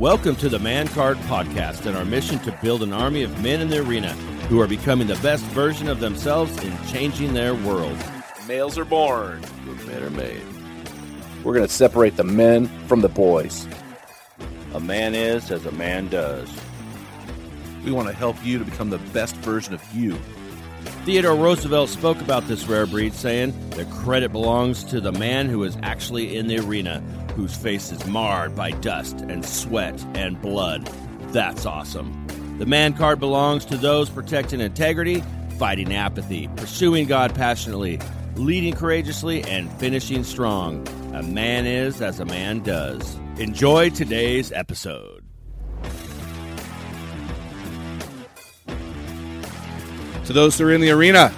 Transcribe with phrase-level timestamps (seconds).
[0.00, 3.60] Welcome to the Man Card Podcast and our mission to build an army of men
[3.60, 4.14] in the arena
[4.48, 7.98] who are becoming the best version of themselves in changing their world.
[8.48, 10.40] Males are born, but men are made.
[11.44, 13.68] We're going to separate the men from the boys.
[14.72, 16.48] A man is as a man does.
[17.84, 20.18] We want to help you to become the best version of you.
[21.04, 25.62] Theodore Roosevelt spoke about this rare breed, saying, The credit belongs to the man who
[25.64, 30.86] is actually in the arena, whose face is marred by dust and sweat and blood.
[31.28, 32.26] That's awesome.
[32.58, 35.22] The man card belongs to those protecting integrity,
[35.58, 37.98] fighting apathy, pursuing God passionately,
[38.36, 40.86] leading courageously, and finishing strong.
[41.14, 43.16] A man is as a man does.
[43.38, 45.24] Enjoy today's episode.
[50.26, 51.32] To those who are in the arena,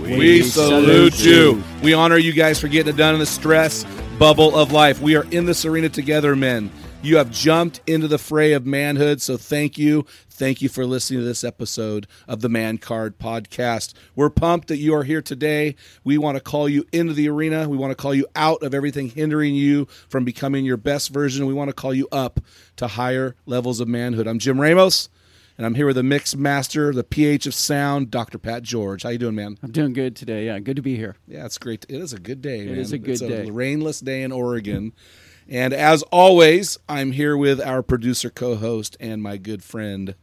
[0.00, 1.62] we, salute, you.
[1.82, 3.84] We honor you guys for getting it done in the stress
[4.22, 5.00] bubble of life.
[5.00, 6.70] We are in this arena together, men.
[7.02, 10.06] You have jumped into the fray of manhood, so thank you.
[10.30, 13.94] Thank you for listening to this episode of the Man Card Podcast.
[14.14, 15.74] We're pumped that you are here today.
[16.04, 17.68] We want to call you into the arena.
[17.68, 21.46] We want to call you out of everything hindering you from becoming your best version.
[21.46, 22.38] We want to call you up
[22.76, 24.28] to higher levels of manhood.
[24.28, 25.08] I'm Jim Ramos
[25.62, 28.36] and I'm here with the mix master, the PH of sound, Dr.
[28.36, 29.04] Pat George.
[29.04, 29.58] How you doing, man?
[29.62, 30.46] I'm doing good today.
[30.46, 31.14] Yeah, good to be here.
[31.28, 31.86] Yeah, it's great.
[31.88, 32.62] It is a good day.
[32.62, 32.78] It man.
[32.78, 33.46] is a good it's day.
[33.46, 34.92] A rainless day in Oregon,
[35.48, 40.16] and as always, I'm here with our producer, co-host, and my good friend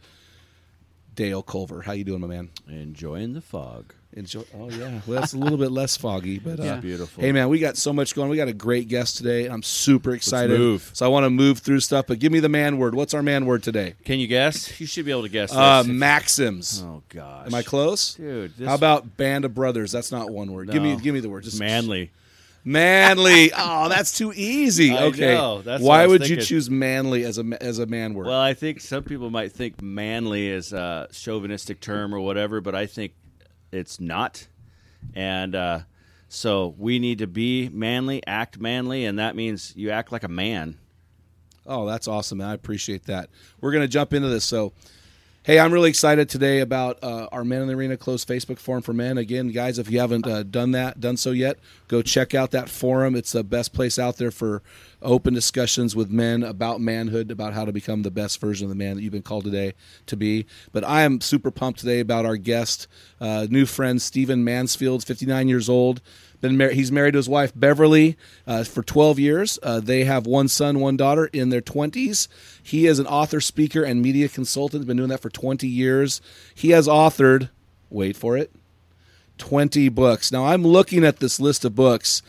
[1.19, 1.81] Dale Culver.
[1.81, 2.49] How you doing, my man?
[2.69, 3.93] Enjoying the fog.
[4.13, 4.41] Enjoy.
[4.55, 6.75] Oh yeah, well, that's a little bit less foggy, but uh, Yeah.
[6.77, 7.21] Beautiful.
[7.21, 8.29] Hey man, we got so much going.
[8.29, 9.45] We got a great guest today.
[9.47, 10.57] I'm super excited.
[10.57, 10.89] move.
[10.93, 12.95] So I want to move through stuff, but give me the man word.
[12.95, 13.95] What's our man word today?
[14.05, 14.79] Can you guess?
[14.79, 15.91] You should be able to guess Uh, this.
[15.91, 16.81] maxims.
[16.87, 17.47] oh, gosh.
[17.47, 18.13] Am I close?
[18.15, 19.91] Dude, How about band of brothers?
[19.91, 20.71] That's not one word.
[20.71, 21.43] Give me give me the word.
[21.43, 22.11] Just manly?
[22.63, 23.51] Manly.
[23.57, 24.91] Oh, that's too easy.
[24.91, 25.33] I Okay.
[25.33, 25.61] know.
[25.61, 26.45] That's what Why was would you thinking.
[26.47, 28.27] choose manly as a as a man word?
[28.27, 32.75] Well, I think some people might think manly is a chauvinistic term or whatever, but
[32.75, 33.13] I think
[33.71, 34.47] it's not.
[35.15, 35.79] And uh,
[36.27, 40.27] so we need to be manly, act manly, and that means you act like a
[40.29, 40.77] man.
[41.65, 42.39] Oh, that's awesome.
[42.39, 42.47] man.
[42.49, 43.29] I appreciate that.
[43.61, 44.43] We're going to jump into this.
[44.43, 44.73] So,
[45.43, 48.81] hey, I'm really excited today about uh, our Men in the Arena closed Facebook forum
[48.81, 49.17] for men.
[49.17, 51.57] Again, guys, if you haven't uh, done that, done so yet,
[51.87, 53.15] go check out that forum.
[53.15, 54.61] It's the best place out there for
[55.01, 58.75] open discussions with men about manhood, about how to become the best version of the
[58.75, 59.73] man that you've been called today
[60.07, 60.45] to be.
[60.73, 62.87] But I am super pumped today about our guest,
[63.21, 66.01] uh, new friend Stephen Mansfield, 59 years old.
[66.41, 68.17] Been mar- he's married to his wife Beverly
[68.47, 69.59] uh, for 12 years.
[69.61, 72.27] Uh, they have one son, one daughter in their 20s.
[72.63, 74.81] He is an author, speaker, and media consultant.
[74.81, 76.21] He's been doing that for 20 years.
[76.55, 77.49] He has authored,
[77.89, 78.51] wait for it,
[79.37, 80.31] 20 books.
[80.31, 82.21] Now I'm looking at this list of books,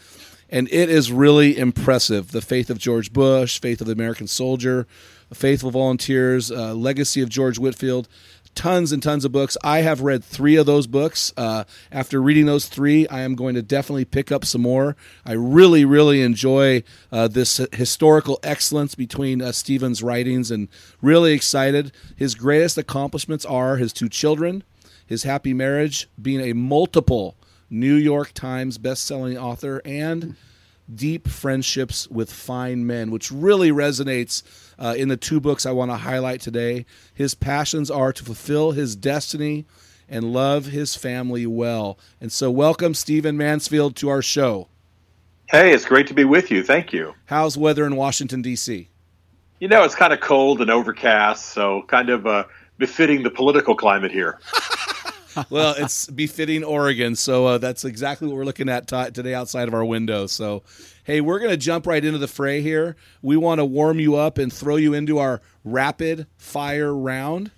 [0.49, 2.33] and it is really impressive.
[2.33, 4.89] The Faith of George Bush, Faith of the American Soldier,
[5.33, 8.09] Faithful Volunteers, uh, Legacy of George Whitefield.
[8.55, 9.57] Tons and tons of books.
[9.65, 11.33] I have read three of those books.
[11.37, 14.97] Uh, after reading those three, I am going to definitely pick up some more.
[15.25, 20.69] I really, really enjoy uh, this historical excellence between uh, Stephen's writings and
[21.01, 21.93] really excited.
[22.17, 24.63] His greatest accomplishments are his two children,
[25.07, 27.37] his happy marriage, being a multiple
[27.71, 30.37] New York Times best-selling author, and
[30.97, 34.43] deep friendships with fine men, which really resonates
[34.79, 36.87] uh, in the two books I want to highlight today.
[37.15, 39.67] His passions are to fulfill his destiny
[40.09, 41.99] and love his family well.
[42.21, 44.69] And so, welcome Stephen Mansfield to our show.
[45.49, 46.63] Hey, it's great to be with you.
[46.63, 47.15] Thank you.
[47.27, 48.89] How's weather in Washington D.C.?
[49.59, 52.45] You know, it's kind of cold and overcast, so kind of uh,
[52.79, 54.39] befitting the political climate here.
[55.51, 59.69] well, it's befitting Oregon, so uh, that's exactly what we're looking at t- today outside
[59.69, 60.27] of our window.
[60.27, 60.63] So,
[61.05, 62.97] hey, we're going to jump right into the fray here.
[63.23, 67.51] We want to warm you up and throw you into our rapid fire round.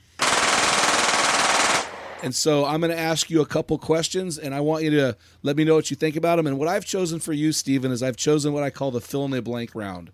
[2.22, 5.16] And so I'm going to ask you a couple questions, and I want you to
[5.42, 6.46] let me know what you think about them.
[6.46, 9.24] And what I've chosen for you, Stephen, is I've chosen what I call the fill
[9.24, 10.12] in the blank round.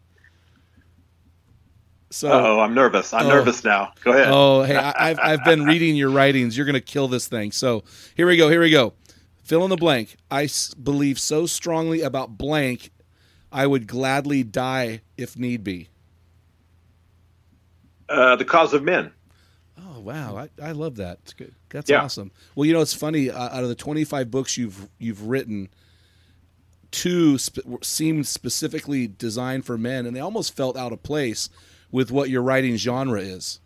[2.11, 3.13] So, oh, I'm nervous.
[3.13, 3.93] I'm oh, nervous now.
[4.03, 4.29] Go ahead.
[4.29, 6.57] Oh, hey, I, have I've been reading your writings.
[6.57, 7.53] You're going to kill this thing.
[7.53, 7.85] So
[8.17, 8.49] here we go.
[8.49, 8.95] Here we go.
[9.43, 10.17] Fill in the blank.
[10.31, 12.91] I s- believe so strongly about blank,
[13.53, 15.89] I would gladly die if need be.
[18.09, 19.13] Uh, the cause of men.
[19.79, 21.19] Oh wow, I, I love that.
[21.19, 21.55] That's good.
[21.69, 22.03] That's yeah.
[22.03, 22.31] awesome.
[22.55, 23.31] Well, you know, it's funny.
[23.31, 25.69] Uh, out of the 25 books you've you've written,
[26.91, 31.49] two sp- seemed specifically designed for men, and they almost felt out of place
[31.91, 33.61] with what your writing genre is.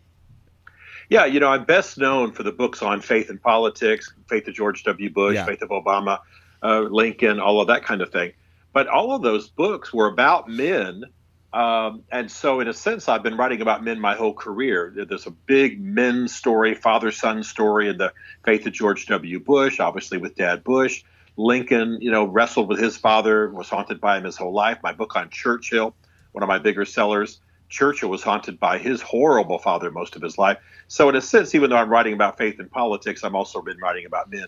[1.09, 4.53] Yeah, you know, I'm best known for the books on faith and politics, faith of
[4.53, 5.09] George W.
[5.11, 5.45] Bush, yeah.
[5.45, 6.19] faith of Obama,
[6.63, 8.31] uh, Lincoln, all of that kind of thing.
[8.71, 11.03] But all of those books were about men.
[11.51, 14.91] Um, and so, in a sense, I've been writing about men my whole career.
[15.07, 18.11] There's a big men story, father son story in the
[18.43, 19.39] faith of George W.
[19.39, 21.03] Bush, obviously with Dad Bush.
[21.37, 24.79] Lincoln, you know, wrestled with his father, was haunted by him his whole life.
[24.81, 25.93] My book on Churchill,
[26.31, 27.39] one of my bigger sellers.
[27.73, 30.59] Churchill was haunted by his horrible father most of his life.
[30.89, 33.79] So, in a sense, even though I'm writing about faith and politics, I'm also been
[33.79, 34.45] writing about men.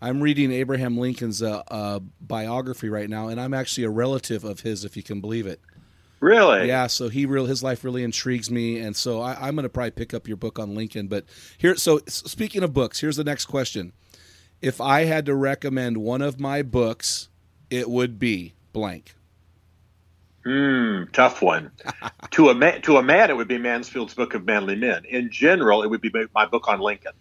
[0.00, 4.60] I'm reading Abraham Lincoln's uh, uh, biography right now, and I'm actually a relative of
[4.60, 5.60] his, if you can believe it.
[6.20, 6.68] Really?
[6.68, 6.86] Yeah.
[6.86, 9.90] So he real his life really intrigues me, and so I, am going to probably
[9.90, 11.08] pick up your book on Lincoln.
[11.08, 11.24] But
[11.58, 13.92] here, so speaking of books, here's the next question:
[14.62, 17.28] If I had to recommend one of my books,
[17.70, 19.14] it would be blank.
[20.48, 21.70] Hmm, tough one.
[22.30, 25.04] to a man, to a man, it would be Mansfield's Book of Manly Men.
[25.04, 27.12] In general, it would be my book on Lincoln.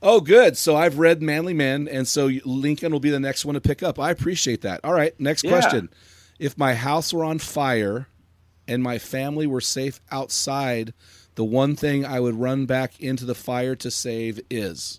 [0.00, 0.56] Oh, good.
[0.56, 3.82] So I've read Manly Men, and so Lincoln will be the next one to pick
[3.82, 3.98] up.
[3.98, 4.84] I appreciate that.
[4.84, 5.50] All right, next yeah.
[5.50, 5.90] question.
[6.38, 8.06] If my house were on fire
[8.68, 10.94] and my family were safe outside,
[11.34, 14.96] the one thing I would run back into the fire to save is.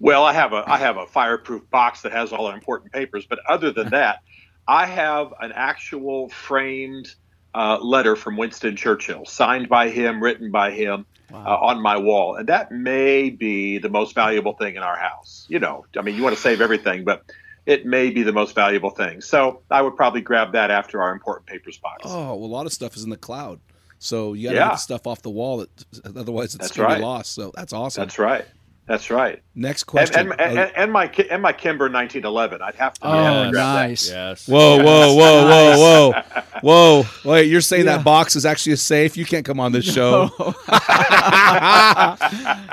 [0.00, 3.24] Well, I have a I have a fireproof box that has all the important papers,
[3.26, 4.20] but other than that,
[4.68, 7.14] I have an actual framed
[7.54, 11.44] uh, letter from Winston Churchill, signed by him, written by him, wow.
[11.44, 15.46] uh, on my wall, and that may be the most valuable thing in our house.
[15.48, 17.24] You know, I mean, you want to save everything, but
[17.66, 19.20] it may be the most valuable thing.
[19.20, 22.02] So I would probably grab that after our important papers box.
[22.04, 23.60] Oh, well, a lot of stuff is in the cloud.
[23.98, 24.68] So you got to yeah.
[24.70, 25.58] get stuff off the wall.
[25.58, 26.94] That, otherwise, it's going right.
[26.94, 27.34] to be lost.
[27.34, 28.02] So that's awesome.
[28.02, 28.46] That's right.
[28.88, 29.42] That's right.
[29.54, 30.32] Next question.
[30.32, 32.62] And, and, and, and my and my Kimber 1911.
[32.62, 33.06] I'd have to.
[33.06, 34.08] Oh, have to nice.
[34.08, 34.14] That.
[34.14, 34.48] Yes.
[34.48, 36.22] Whoa, whoa, whoa, whoa, whoa,
[36.62, 37.30] whoa!
[37.30, 37.98] Wait, you're saying yeah.
[37.98, 39.18] that box is actually a safe?
[39.18, 40.30] You can't come on this show.
[40.38, 40.54] No.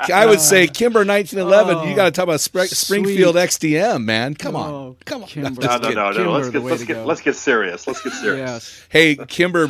[0.08, 1.76] I would say Kimber 1911.
[1.76, 4.34] Oh, you got to talk about Spr- Springfield XDM, man.
[4.34, 5.28] Come on, oh, come on.
[5.28, 5.60] Kimber.
[5.60, 6.32] No, no, no, no.
[6.32, 7.86] Let's get let's get let's get serious.
[7.86, 8.48] Let's get serious.
[8.48, 8.86] Yes.
[8.88, 9.66] Hey, Kimber,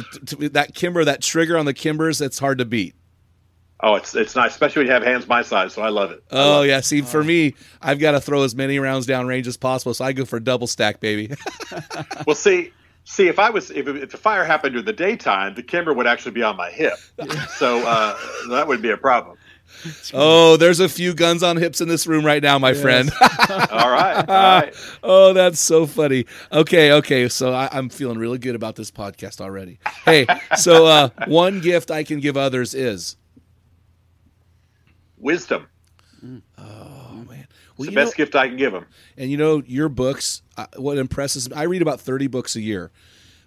[0.52, 2.94] that Kimber, that trigger on the Kimbers, it's hard to beat.
[3.80, 5.74] Oh, it's it's nice, especially when you have hands my size.
[5.74, 6.24] So I love it.
[6.30, 9.26] I oh love yeah, see, for me, I've got to throw as many rounds down
[9.26, 11.34] range as possible, so I go for double stack, baby.
[12.26, 12.72] well, see,
[13.04, 16.06] see, if I was if, if the fire happened during the daytime, the kimber would
[16.06, 16.94] actually be on my hip,
[17.48, 18.18] so uh,
[18.48, 19.36] that would be a problem.
[20.14, 22.80] Oh, there's a few guns on hips in this room right now, my yes.
[22.80, 23.10] friend.
[23.70, 24.74] all right, all right.
[25.02, 26.24] oh, that's so funny.
[26.50, 27.28] Okay, okay.
[27.28, 29.78] So I, am feeling really good about this podcast already.
[30.04, 30.26] Hey,
[30.56, 33.16] so uh, one gift I can give others is
[35.18, 35.66] wisdom.
[36.22, 37.46] Oh man, well,
[37.78, 38.86] it's the best know, gift I can give them.
[39.16, 40.42] And you know, your books.
[40.56, 42.90] Uh, what impresses me, I read about thirty books a year.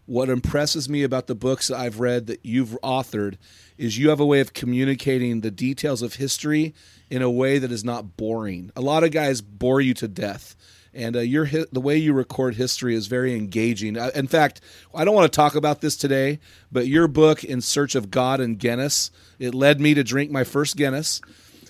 [0.06, 3.38] What impresses me about the books I've read that you've authored
[3.78, 6.74] is you have a way of communicating the details of history
[7.12, 8.72] in a way that is not boring.
[8.76, 10.56] A lot of guys bore you to death
[10.94, 13.98] and uh, your the way you record history is very engaging.
[13.98, 14.62] Uh, in fact,
[14.94, 16.40] I don't want to talk about this today,
[16.72, 20.44] but your book, "In Search of God and Guinness," it led me to drink my
[20.44, 21.22] first Guinness.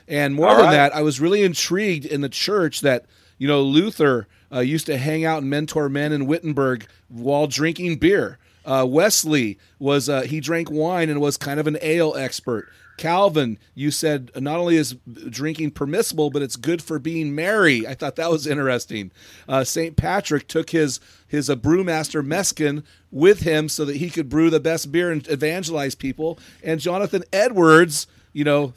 [0.09, 0.71] And more All than right.
[0.71, 3.05] that, I was really intrigued in the church that
[3.37, 7.97] you know Luther uh, used to hang out and mentor men in Wittenberg while drinking
[7.97, 8.39] beer.
[8.65, 12.69] Uh, Wesley was uh, he drank wine and was kind of an ale expert.
[12.97, 14.95] Calvin, you said not only is
[15.29, 17.87] drinking permissible, but it's good for being merry.
[17.87, 19.11] I thought that was interesting.
[19.47, 19.95] Uh, St.
[19.95, 24.59] Patrick took his his uh, brewmaster Mescan with him so that he could brew the
[24.59, 26.37] best beer and evangelize people.
[26.61, 28.73] And Jonathan Edwards, you know,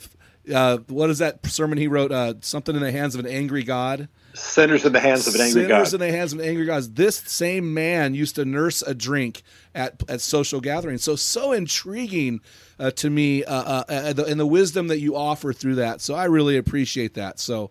[0.52, 2.10] uh, what is that sermon he wrote?
[2.10, 4.08] Uh, something in the hands of an angry God.
[4.34, 5.74] Sinners in the hands of an angry Sinners God.
[5.74, 6.96] Sinners in the hands of an angry God.
[6.96, 9.42] This same man used to nurse a drink
[9.74, 11.04] at at social gatherings.
[11.04, 12.40] So so intriguing
[12.78, 16.00] uh, to me, uh, uh, uh the, and the wisdom that you offer through that.
[16.00, 17.38] So I really appreciate that.
[17.38, 17.70] So.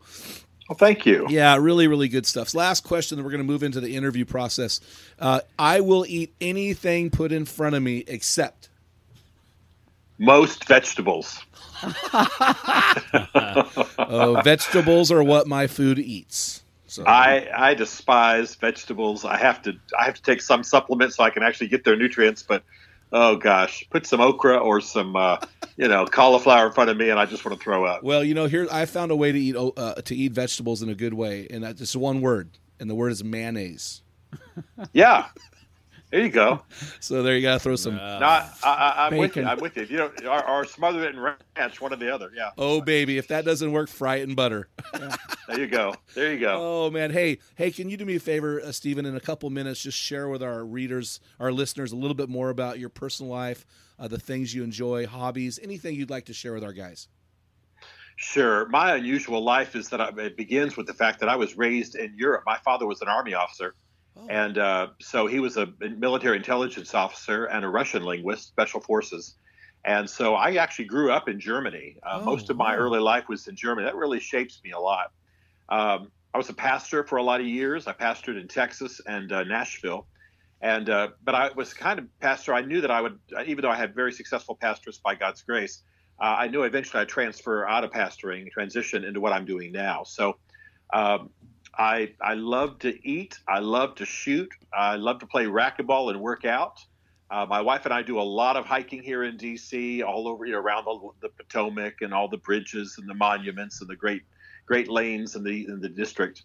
[0.70, 1.26] Well, thank you.
[1.30, 2.48] Yeah, really, really good stuff.
[2.48, 4.80] So last question, then we're going to move into the interview process.
[5.20, 8.70] Uh, I will eat anything put in front of me except
[10.22, 11.44] most vegetables.
[13.98, 16.64] uh, vegetables are what my food eats.
[16.88, 17.06] So.
[17.06, 19.24] I I despise vegetables.
[19.24, 21.96] I have to I have to take some supplements so I can actually get their
[21.96, 22.44] nutrients.
[22.44, 22.64] But
[23.14, 25.38] oh gosh, put some okra or some uh,
[25.78, 28.04] you know cauliflower in front of me, and I just want to throw up.
[28.04, 30.90] Well, you know, here I found a way to eat uh, to eat vegetables in
[30.90, 34.02] a good way, and that's just one word, and the word is mayonnaise.
[34.94, 35.28] yeah,
[36.12, 36.62] there you go.
[37.00, 37.96] So there you got to throw some.
[37.96, 39.44] Uh, no, I, am with you.
[39.44, 39.84] I'm with you.
[39.84, 42.32] You know, or, or smother it in ranch, one or the other.
[42.36, 42.52] Yeah.
[42.58, 44.70] Oh baby, if that doesn't work, fry it in butter.
[44.94, 45.16] Yeah.
[45.48, 45.96] there you go.
[46.14, 46.58] There you go.
[46.60, 49.06] Oh man, hey, hey, can you do me a favor, uh, Stephen?
[49.06, 52.50] In a couple minutes, just share with our readers, our listeners, a little bit more
[52.50, 53.66] about your personal life,
[53.98, 57.08] uh, the things you enjoy, hobbies, anything you'd like to share with our guys.
[58.18, 58.68] Sure.
[58.70, 61.96] My unusual life is that I, it begins with the fact that I was raised
[61.96, 62.44] in Europe.
[62.46, 63.74] My father was an army officer
[64.18, 64.28] Oh.
[64.30, 69.36] And uh, so he was a military intelligence officer and a Russian linguist, special forces.
[69.84, 71.98] And so I actually grew up in Germany.
[72.04, 72.82] Uh, oh, most of my wow.
[72.82, 73.86] early life was in Germany.
[73.86, 75.12] That really shapes me a lot.
[75.70, 77.88] Um, I was a pastor for a lot of years.
[77.88, 80.08] I pastored in Texas and uh, Nashville.
[80.62, 82.54] And uh, but I was kind of pastor.
[82.54, 85.82] I knew that I would, even though I had very successful pastors by God's grace,
[86.20, 90.04] uh, I knew eventually I'd transfer out of pastoring, transition into what I'm doing now.
[90.04, 90.38] So
[90.94, 91.32] um,
[91.78, 93.40] I I love to eat.
[93.48, 94.52] I love to shoot.
[94.74, 96.80] I love to play racquetball and work out.
[97.30, 100.04] Uh, my wife and I do a lot of hiking here in D.C.
[100.04, 103.80] all over you know, around the, the, Potomac and all the bridges and the monuments
[103.80, 104.24] and the great
[104.66, 106.44] great lanes in the in the district.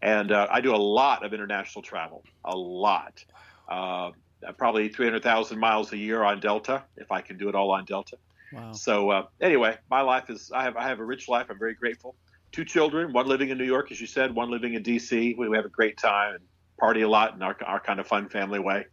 [0.00, 3.24] And uh, I do a lot of international travel, a lot.
[3.68, 4.12] Uh,
[4.56, 8.16] probably 300,000 miles a year on Delta, if I can do it all on Delta.
[8.52, 8.72] Wow.
[8.72, 11.48] So uh, anyway, my life is I have I have a rich life.
[11.50, 12.14] I'm very grateful
[12.52, 15.34] two children, one living in New York, as you said, one living in D.C.
[15.38, 16.44] We, we have a great time and
[16.78, 18.86] party a lot in our, our kind of fun family way.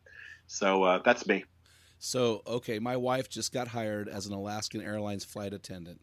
[0.47, 1.45] So uh, that's me.
[2.00, 6.01] So, okay, my wife just got hired as an Alaskan Airlines flight attendant.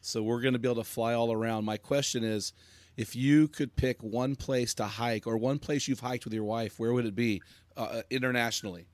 [0.00, 1.64] So we're going to be able to fly all around.
[1.64, 2.52] My question is
[2.96, 6.44] if you could pick one place to hike or one place you've hiked with your
[6.44, 7.42] wife, where would it be
[7.76, 8.86] uh, uh internationally?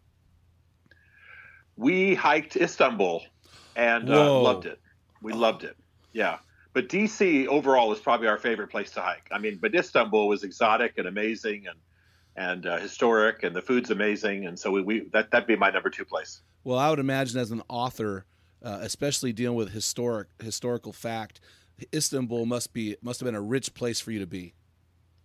[1.76, 3.22] We hiked Istanbul
[3.76, 4.80] and uh, loved it.
[5.22, 5.76] We loved it.
[6.12, 6.38] Yeah
[6.72, 9.28] but DC overall is probably our favorite place to hike.
[9.30, 11.76] I mean, but Istanbul was exotic and amazing and
[12.36, 15.70] and uh, historic, and the food's amazing, and so we, we that that'd be my
[15.70, 16.40] number two place.
[16.62, 18.24] Well, I would imagine as an author,
[18.62, 21.40] uh, especially dealing with historic historical fact,
[21.94, 24.54] Istanbul must be must have been a rich place for you to be.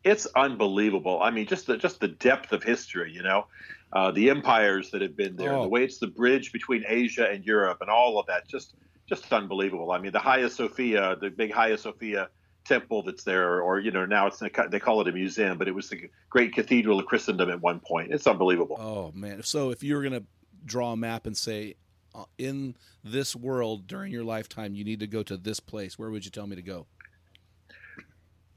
[0.03, 1.21] It's unbelievable.
[1.21, 3.11] I mean, just the just the depth of history.
[3.11, 3.47] You know,
[3.93, 5.63] uh, the empires that have been there, oh.
[5.63, 8.47] the way it's the bridge between Asia and Europe, and all of that.
[8.47, 8.73] Just
[9.07, 9.91] just unbelievable.
[9.91, 12.29] I mean, the Hagia Sophia, the big Hagia Sophia
[12.65, 15.75] temple that's there, or you know, now it's they call it a museum, but it
[15.75, 18.11] was the great cathedral of Christendom at one point.
[18.11, 18.77] It's unbelievable.
[18.79, 19.43] Oh man!
[19.43, 20.23] So if you were going to
[20.65, 21.75] draw a map and say,
[22.15, 26.09] uh, in this world during your lifetime, you need to go to this place, where
[26.09, 26.87] would you tell me to go?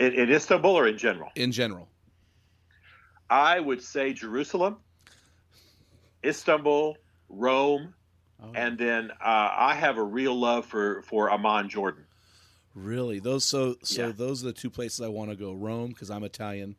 [0.00, 1.30] In, in Istanbul or in general?
[1.34, 1.88] In general.
[3.28, 4.78] I would say Jerusalem,
[6.24, 6.96] Istanbul,
[7.28, 7.92] Rome,
[8.42, 8.52] Oh.
[8.54, 12.04] And then uh, I have a real love for for Amman, Jordan.
[12.74, 14.12] Really, those so so yeah.
[14.12, 16.76] those are the two places I want to go: Rome because I'm Italian,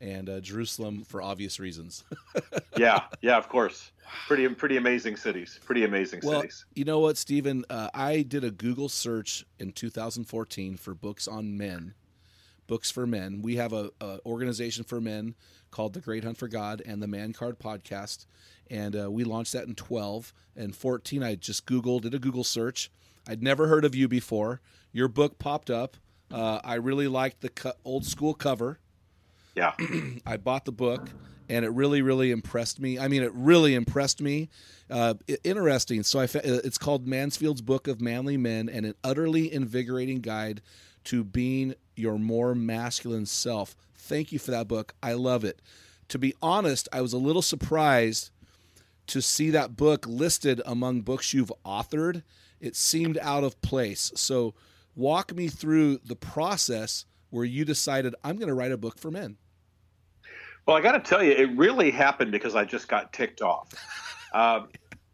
[0.00, 2.04] and uh, Jerusalem for obvious reasons.
[2.76, 3.90] yeah, yeah, of course.
[4.26, 5.58] Pretty pretty amazing cities.
[5.64, 6.64] Pretty amazing well, cities.
[6.74, 7.64] You know what, Stephen?
[7.68, 11.94] Uh, I did a Google search in 2014 for books on men,
[12.70, 13.42] books for men.
[13.42, 15.34] We have a, a organization for men
[15.72, 18.26] called the Great Hunt for God and the Man Card Podcast.
[18.70, 22.44] And uh, we launched that in 12 and 14 i just googled did a google
[22.44, 22.88] search.
[23.26, 24.60] I'd never heard of you before.
[24.92, 25.96] Your book popped up.
[26.30, 28.78] Uh, i really liked the co- old school cover.
[29.56, 29.72] Yeah.
[30.24, 31.10] I bought the book
[31.48, 33.00] and it really really impressed me.
[33.00, 34.48] I mean it really impressed me.
[34.88, 36.04] Uh, interesting.
[36.04, 36.28] So I uh,
[36.62, 40.62] it's called mansfield's book of manly men and an utterly invigorating guide
[41.04, 45.60] to being your more masculine self thank you for that book i love it
[46.08, 48.30] to be honest i was a little surprised
[49.10, 52.22] to see that book listed among books you've authored,
[52.60, 54.12] it seemed out of place.
[54.14, 54.54] So,
[54.94, 59.10] walk me through the process where you decided, I'm going to write a book for
[59.10, 59.36] men.
[60.64, 63.72] Well, I got to tell you, it really happened because I just got ticked off.
[64.32, 64.68] Um,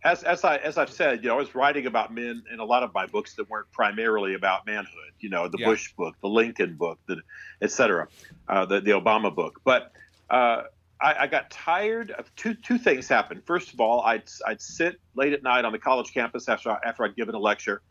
[0.07, 2.65] as as I as I've said, you know, I was writing about men in a
[2.65, 5.13] lot of my books that weren't primarily about manhood.
[5.19, 5.67] You know, the Yeah.
[5.67, 7.21] Bush book, the Lincoln book, the
[7.61, 8.09] et cetera,
[8.49, 9.61] uh, the the Obama book.
[9.65, 9.93] But
[10.31, 10.63] uh,
[11.01, 13.43] I, I got tired of two two things happened.
[13.45, 16.79] First of all, I'd I'd sit late at night on the college campus after I-
[16.85, 17.83] after I'd given a lecture.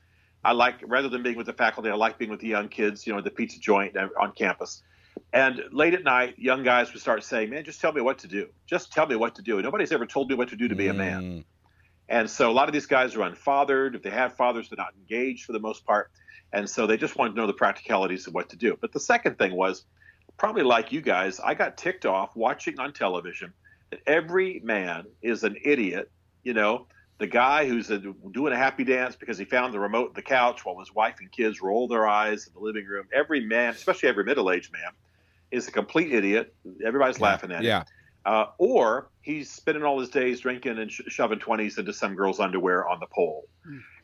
[0.44, 3.06] I like rather than being with the faculty, I like being with the young kids.
[3.06, 4.84] You know, the pizza joint on campus.
[5.34, 8.28] And late at night, young guys would start saying, "Man, just tell me what to
[8.28, 8.50] do.
[8.68, 10.88] Just tell me what to do." Nobody's ever told me what to do to be
[10.88, 11.46] a man.
[12.08, 13.96] And so a lot of these guys are unfathered.
[13.96, 16.12] If they have fathers, they're not engaged for the most part.
[16.54, 18.78] And so they just wanted to know the practicalities of what to do.
[18.80, 19.86] But the second thing was,
[20.38, 23.54] probably like you guys, I got ticked off watching on television
[23.92, 26.12] that every man is an idiot.
[26.44, 28.00] You know, the guy who's uh
[28.32, 31.16] doing a happy dance because he found the remote in the couch while his wife
[31.20, 33.08] and kids roll their eyes in the living room.
[33.14, 34.92] Every man, especially every middle aged man,
[35.52, 36.54] is a complete idiot.
[36.86, 37.84] Everybody's laughing at him Yeah.
[38.26, 42.40] Uh, or he's spending all his days drinking and sh- shoving twenties into some girl's
[42.40, 43.48] underwear on the pole.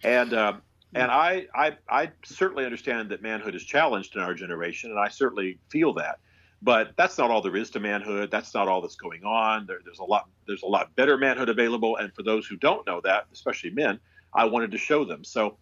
[0.04, 0.62] And um,
[0.94, 5.08] and I, I I certainly understand that manhood is challenged in our generation, and I
[5.08, 6.20] certainly feel that.
[6.62, 8.30] But that's not all there is to manhood.
[8.30, 9.66] That's not all that's going on.
[9.66, 10.30] There, there's a lot.
[10.46, 14.00] There's a lot better manhood available, and for those who don't know that, especially men,
[14.34, 15.24] I wanted to show them.
[15.24, 15.58] So,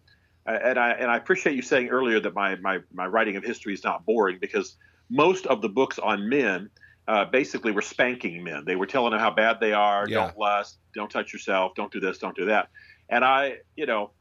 [0.46, 3.44] uh, and I and I appreciate you saying earlier that my my my writing of
[3.44, 4.76] history is not boring because
[5.08, 6.70] most of the books on men
[7.10, 8.64] uh, basically were spanking men.
[8.64, 10.08] They were telling them how bad they are.
[10.08, 10.26] Yeah.
[10.26, 10.78] Don't lust.
[10.94, 11.74] Don't touch yourself.
[11.74, 12.18] Don't do this.
[12.18, 12.68] Don't do that.
[13.08, 14.12] And I, you know,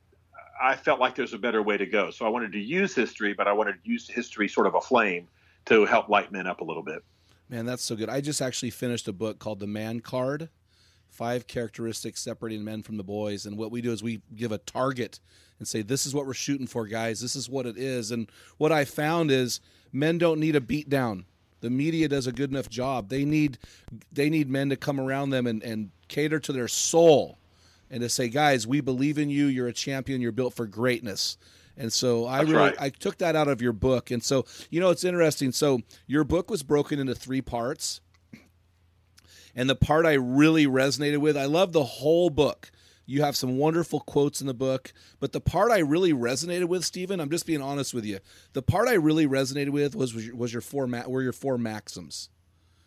[0.59, 2.09] I felt like there's a better way to go.
[2.09, 4.81] So I wanted to use history, but I wanted to use history sort of a
[4.81, 5.27] flame
[5.65, 7.03] to help light men up a little bit.
[7.47, 8.09] Man, that's so good.
[8.09, 10.49] I just actually finished a book called The Man Card
[11.09, 13.45] Five Characteristics Separating Men from the Boys.
[13.45, 15.19] And what we do is we give a target
[15.59, 17.21] and say, This is what we're shooting for, guys.
[17.21, 18.09] This is what it is.
[18.09, 19.59] And what I found is
[19.93, 21.25] men don't need a beat down.
[21.61, 23.09] The media does a good enough job.
[23.09, 23.57] They need
[24.11, 27.37] they need men to come around them and, and cater to their soul
[27.89, 29.45] and to say, guys, we believe in you.
[29.45, 30.21] You're a champion.
[30.21, 31.37] You're built for greatness.
[31.77, 32.75] And so I That's really right.
[32.79, 34.11] I took that out of your book.
[34.11, 35.51] And so you know it's interesting.
[35.51, 38.01] So your book was broken into three parts.
[39.55, 42.71] And the part I really resonated with, I love the whole book.
[43.09, 46.85] You have some wonderful quotes in the book, but the part I really resonated with,
[46.85, 48.19] Stephen, I'm just being honest with you.
[48.53, 51.33] The part I really resonated with was was your, was your four ma- were your
[51.33, 52.29] four maxims.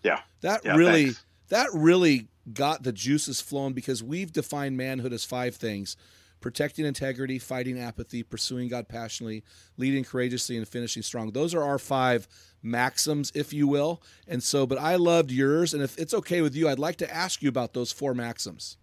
[0.05, 0.21] Yeah.
[0.43, 1.25] That Yeah, really thanks.
[1.49, 5.97] that really got the juices flowing because we've defined manhood as five things:
[6.41, 9.43] protecting integrity, fighting apathy, pursuing God passionately,
[9.77, 11.33] leading courageously, and finishing strong.
[11.33, 12.29] Those are our five
[12.63, 14.01] maxims, if you will.
[14.29, 17.13] And so, but I loved yours, and if it's okay with you, I'd like to
[17.13, 18.77] ask you about those four maxims.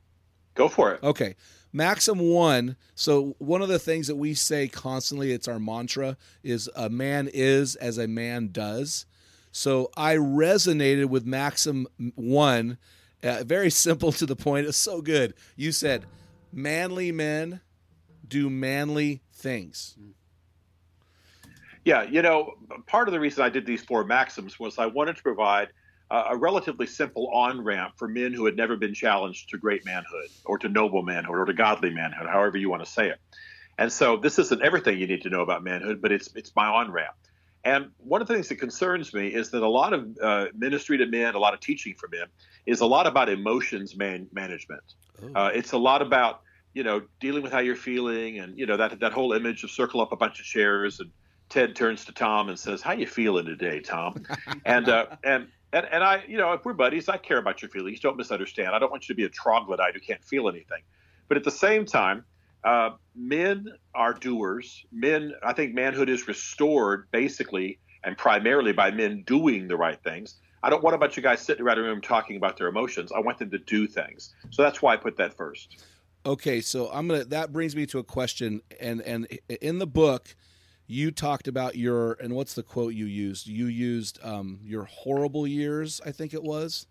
[0.60, 1.02] Go for it.
[1.02, 1.36] Okay.
[1.72, 2.76] Maxim one.
[2.93, 7.30] So one of the things that we say constantly, it's our mantra, is a man
[7.34, 9.06] is as a man does.
[9.54, 12.78] So I resonated with Maxim one.
[13.24, 14.67] Uh, very simple to the point.
[14.67, 15.34] It's so good.
[15.56, 16.06] You said,
[16.52, 17.62] manly men
[18.28, 19.95] do manly things.
[21.86, 25.15] Yeah, you know, part of the reason I did these four maxims was I wanted
[25.15, 25.69] to provide
[26.12, 29.86] uh, a relatively simple on ramp for men who had never been challenged to great
[29.86, 33.19] manhood or to noble manhood or to godly manhood, however you want to say it.
[33.78, 36.67] And so this isn't everything you need to know about manhood, but it's it's my
[36.67, 37.13] on ramp.
[37.63, 40.98] And one of the things that concerns me is that a lot of uh, ministry
[40.98, 42.28] to men, a lot of teaching for men,
[42.65, 44.84] is a lot about emotions man- management.
[45.36, 46.41] Uh, it's a lot about
[46.74, 49.72] you know dealing with how you're feeling, and you know that that whole image of
[49.72, 51.12] circle up a bunch of chairs, and
[51.50, 54.26] Ted turns to Tom and says, "How you feeling today, Tom?"
[54.65, 57.69] and uh, and and and I, you know, if we're buddies, I care about your
[57.69, 57.99] feelings.
[57.99, 58.69] Don't misunderstand.
[58.75, 60.82] I don't want you to be a troglodyte who can't feel anything.
[61.27, 62.25] But at the same time,
[62.63, 64.86] uh, men are doers.
[64.91, 70.36] Men, I think manhood is restored basically and primarily by men doing the right things.
[70.62, 73.12] I don't want a bunch of guys sitting around a room talking about their emotions.
[73.12, 74.34] I want them to do things.
[74.49, 75.84] So that's why I put that first.
[76.25, 77.23] Okay, so I'm gonna.
[77.23, 79.25] That brings me to a question, and and
[79.62, 80.36] in the book,
[80.91, 83.45] you talked about your and what's the quote you used?
[83.45, 86.88] You used um, your horrible years, I think it was.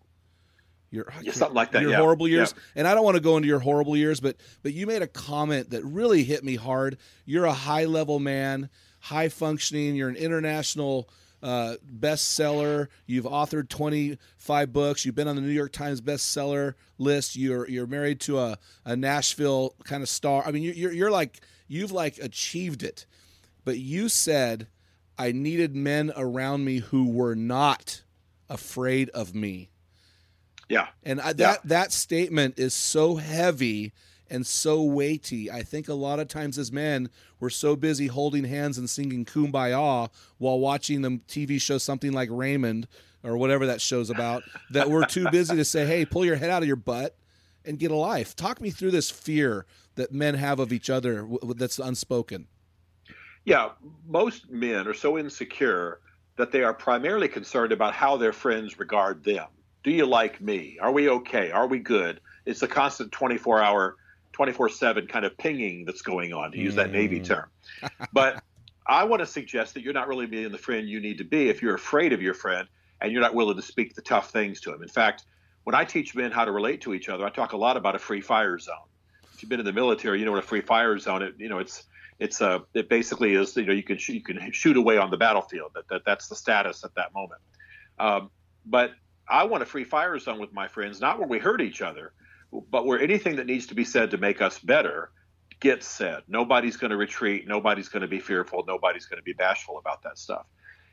[0.89, 1.97] Your Yeah, something like that, Your yeah.
[1.97, 2.61] horrible years, Yeah.
[2.77, 5.07] and I don't want to go into your horrible years, but but you made a
[5.07, 6.97] comment that really hit me hard.
[7.25, 8.69] You're a high level man,
[9.01, 9.95] high functioning.
[9.95, 11.07] You're an international
[11.43, 12.87] uh, bestseller.
[13.05, 15.05] You've authored 25 books.
[15.05, 17.35] You've been on the New York Times bestseller list.
[17.35, 20.41] You're you're married to a, a Nashville kind of star.
[20.45, 23.05] I mean, you- you're you're like you've like achieved it.
[23.65, 24.67] But you said
[25.17, 28.03] I needed men around me who were not
[28.49, 29.69] afraid of me.
[30.69, 30.87] Yeah.
[31.03, 33.91] And I, that that statement is so heavy
[34.29, 35.51] and so weighty.
[35.51, 39.25] I think a lot of times as men, we're so busy holding hands and singing
[39.25, 42.87] "Kumbaya" while watching the TV show something like Raymond
[43.23, 46.49] or whatever that show's about that we're too busy to say, "Hey, pull your head
[46.49, 47.17] out of your butt
[47.65, 48.35] and get a life.
[48.35, 52.47] Talk me through this fear that men have of each other that's unspoken.
[53.49, 53.69] Yeah,
[54.07, 56.01] most men are so insecure
[56.35, 59.47] that they are primarily concerned about how their friends regard them.
[59.83, 60.77] Do you like me?
[60.79, 61.49] Are we okay?
[61.49, 62.21] Are we good?
[62.45, 63.95] It's a constant 24 hour,
[64.33, 67.25] 24 7 kind of pinging that's going on, to use that Navy mm.
[67.25, 67.49] term.
[68.13, 68.43] but
[68.85, 71.49] I want to suggest that you're not really being the friend you need to be
[71.49, 72.67] if you're afraid of your friend
[73.01, 74.83] and you're not willing to speak the tough things to him.
[74.83, 75.25] In fact,
[75.63, 77.95] when I teach men how to relate to each other, I talk a lot about
[77.95, 78.75] a free fire zone.
[79.33, 81.23] If you've been in the military, you know what a free fire zone.
[81.23, 81.85] It, you know, it's
[82.19, 85.09] it's a it basically is you know you can sh- you can shoot away on
[85.09, 85.71] the battlefield.
[85.75, 87.41] That, that that's the status at that moment.
[87.97, 88.29] Um,
[88.65, 88.91] but
[89.27, 92.13] I want a free fire zone with my friends, not where we hurt each other,
[92.51, 95.11] but where anything that needs to be said to make us better
[95.59, 96.23] gets said.
[96.27, 97.47] Nobody's going to retreat.
[97.47, 98.63] Nobody's going to be fearful.
[98.67, 100.45] Nobody's going to be bashful about that stuff.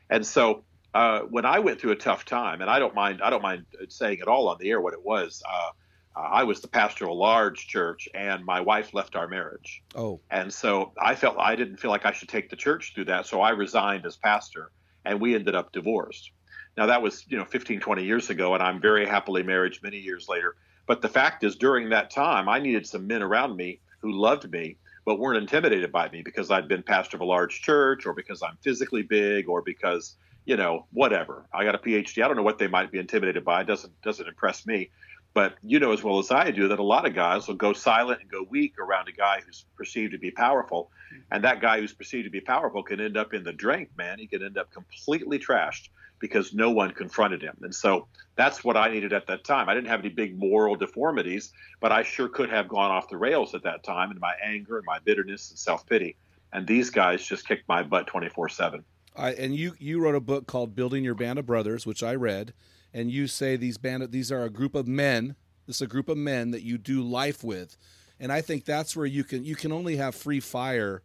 [0.09, 0.63] And so
[0.93, 3.65] uh, when I went through a tough time, and I don't mind, I don't mind
[3.89, 5.41] saying it all on the air what it was.
[5.49, 5.69] Uh,
[6.17, 9.83] uh, I was the pastor of a large church, and my wife left our marriage.
[9.95, 13.05] Oh, and so I felt I didn't feel like I should take the church through
[13.05, 14.71] that, so I resigned as pastor,
[15.05, 16.31] and we ended up divorced.
[16.75, 19.97] Now that was you know 15, 20 years ago, and I'm very happily married many
[19.97, 20.55] years later.
[20.85, 24.49] But the fact is, during that time, I needed some men around me who loved
[24.51, 28.13] me but weren't intimidated by me because I'd been pastor of a large church or
[28.13, 31.45] because I'm physically big or because you know, whatever.
[31.53, 32.23] I got a PhD.
[32.23, 33.61] I don't know what they might be intimidated by.
[33.61, 34.89] It doesn't doesn't impress me.
[35.33, 37.73] But you know as well as I do that a lot of guys will go
[37.73, 40.89] silent and go weak around a guy who's perceived to be powerful,
[41.31, 43.89] and that guy who's perceived to be powerful can end up in the drink.
[43.97, 47.55] Man, he can end up completely trashed because no one confronted him.
[47.61, 49.69] And so that's what I needed at that time.
[49.69, 53.17] I didn't have any big moral deformities, but I sure could have gone off the
[53.17, 56.15] rails at that time in my anger and my bitterness and self pity.
[56.53, 58.83] And these guys just kicked my butt 24 7.
[59.15, 62.15] I, and you you wrote a book called Building Your Band of Brothers, which I
[62.15, 62.53] read,
[62.97, 65.35] and you say these bandit these are a group of men.
[65.67, 67.77] This is a group of men that you do life with,
[68.19, 71.03] and I think that's where you can you can only have free fire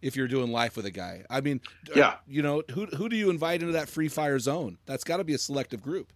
[0.00, 1.24] if you're doing life with a guy.
[1.28, 1.60] I mean,
[1.94, 4.78] yeah, you know who who do you invite into that free fire zone?
[4.86, 6.12] That's got to be a selective group.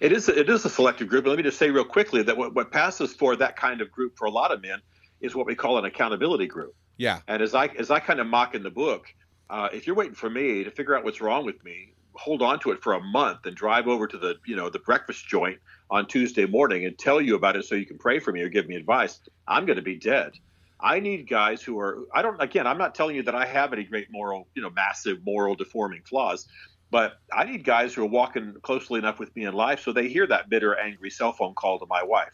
[0.00, 1.24] It is it is a selective group.
[1.24, 3.90] But let me just say real quickly that what, what passes for that kind of
[3.90, 4.80] group for a lot of men
[5.20, 6.74] is what we call an accountability group.
[6.96, 7.20] Yeah.
[7.28, 9.06] And as I as I kind of mock in the book,
[9.50, 12.58] uh, if you're waiting for me to figure out what's wrong with me, hold on
[12.60, 15.58] to it for a month and drive over to the you know the breakfast joint
[15.90, 18.48] on Tuesday morning and tell you about it so you can pray for me or
[18.48, 19.20] give me advice.
[19.46, 20.32] I'm going to be dead.
[20.80, 23.72] I need guys who are I don't again I'm not telling you that I have
[23.72, 26.46] any great moral you know massive moral deforming flaws,
[26.90, 30.08] but I need guys who are walking closely enough with me in life so they
[30.08, 32.32] hear that bitter angry cell phone call to my wife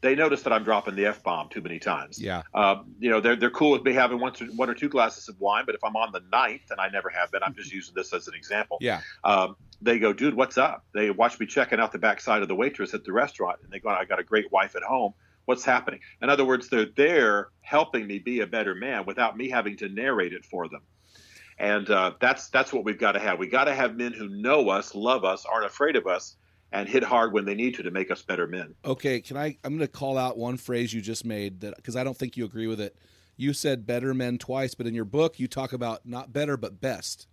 [0.00, 2.20] they notice that I'm dropping the f bomb too many times.
[2.20, 2.42] Yeah.
[2.54, 5.40] Um, you know, they're they're cool with me having one, one or two glasses of
[5.40, 7.94] wine, but if I'm on the ninth, and I never have been, I'm just using
[7.94, 8.78] this as an example.
[8.80, 9.00] Yeah.
[9.24, 10.84] Um, they go, dude, what's up?
[10.92, 13.78] They watch me checking out the backside of the waitress at the restaurant, and they
[13.80, 15.14] go, I got a great wife at home.
[15.46, 16.00] What's happening?
[16.20, 19.88] In other words, they're there helping me be a better man without me having to
[19.88, 20.82] narrate it for them.
[21.58, 23.38] And uh, that's that's what we've got to have.
[23.38, 26.36] We got to have men who know us, love us, aren't afraid of us,
[26.72, 28.74] and hit hard when they need to to make us better men.
[28.84, 29.56] Okay, can I?
[29.64, 32.36] I'm going to call out one phrase you just made that because I don't think
[32.36, 32.96] you agree with it.
[33.36, 36.80] You said better men twice, but in your book you talk about not better but
[36.80, 37.26] best.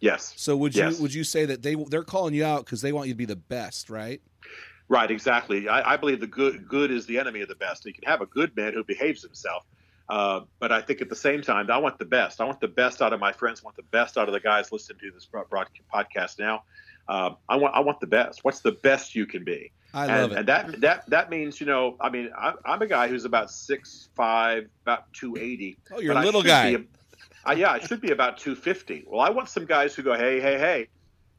[0.00, 0.34] Yes.
[0.36, 0.96] So would yes.
[0.96, 3.18] you would you say that they they're calling you out because they want you to
[3.18, 4.20] be the best, right?
[4.88, 5.68] Right, exactly.
[5.68, 7.86] I, I, believe the good good is the enemy of the best.
[7.86, 9.64] You can have a good man who behaves himself,
[10.08, 12.40] uh, but I think at the same time, I want the best.
[12.40, 13.60] I want the best out of my friends.
[13.62, 16.64] I want the best out of the guys listening to this broadcast podcast now.
[17.12, 18.42] Um, I want I want the best.
[18.42, 19.70] What's the best you can be?
[19.92, 20.38] I and, love it.
[20.38, 23.50] And that that that means you know I mean I'm, I'm a guy who's about
[23.50, 25.76] six five, about two eighty.
[25.90, 26.68] Oh, you're a little guy.
[26.68, 26.78] A,
[27.50, 29.04] uh, yeah, I should be about two fifty.
[29.06, 30.88] Well, I want some guys who go, hey, hey, hey,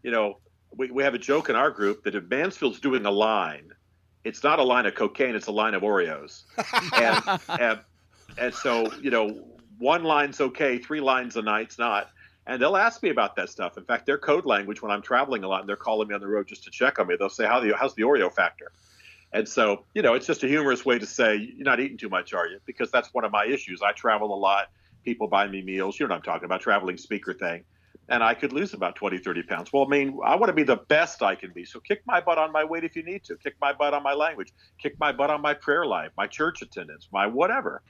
[0.03, 0.37] you know,
[0.77, 3.71] we, we have a joke in our group that if Mansfield's doing a line,
[4.23, 6.43] it's not a line of cocaine, it's a line of Oreos.
[6.93, 7.79] and, and
[8.37, 9.43] and so you know,
[9.79, 12.11] one line's okay, three lines a night's not
[12.45, 13.77] and they'll ask me about that stuff.
[13.77, 16.21] In fact, their code language when I'm traveling a lot and they're calling me on
[16.21, 18.71] the road just to check on me, they'll say, "How the how's the Oreo factor?"
[19.31, 22.09] And so, you know, it's just a humorous way to say you're not eating too
[22.09, 22.59] much, are you?
[22.65, 23.81] Because that's one of my issues.
[23.81, 24.67] I travel a lot.
[25.03, 25.99] People buy me meals.
[25.99, 27.63] You know what I'm talking about, traveling speaker thing.
[28.09, 29.73] And I could lose about 20, 30 pounds.
[29.73, 31.65] Well, I mean, I want to be the best I can be.
[31.65, 33.37] So kick my butt on my weight if you need to.
[33.37, 34.51] Kick my butt on my language.
[34.77, 37.81] Kick my butt on my prayer life, my church attendance, my whatever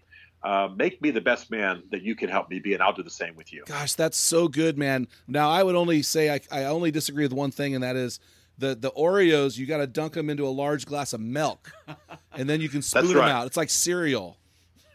[0.43, 3.03] uh, make me the best man that you can help me be, and I'll do
[3.03, 3.63] the same with you.
[3.65, 5.07] Gosh, that's so good, man.
[5.27, 8.19] Now, I would only say I, I only disagree with one thing, and that is
[8.57, 9.57] the the Oreos.
[9.57, 11.71] You got to dunk them into a large glass of milk,
[12.33, 13.13] and then you can spoon right.
[13.13, 13.47] them out.
[13.47, 14.37] It's like cereal.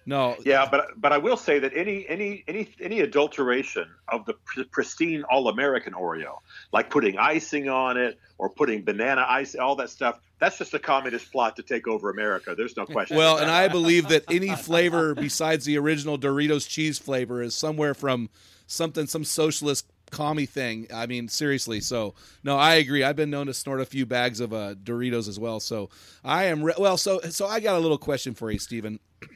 [0.09, 0.37] No.
[0.43, 4.35] Yeah, but but I will say that any any any any adulteration of the
[4.71, 6.39] pristine all American Oreo,
[6.73, 10.79] like putting icing on it or putting banana ice, all that stuff, that's just a
[10.79, 12.55] communist plot to take over America.
[12.55, 13.17] There's no question.
[13.17, 17.95] Well, and I believe that any flavor besides the original Doritos cheese flavor is somewhere
[17.95, 18.31] from
[18.67, 20.87] something, some socialist commie thing.
[20.95, 21.81] I mean, seriously.
[21.81, 23.03] So no, I agree.
[23.03, 25.61] I've been known to snort a few bags of uh, Doritos as well.
[25.61, 25.91] So
[26.25, 26.97] I am re- well.
[26.97, 29.01] So so I got a little question for you, Stephen.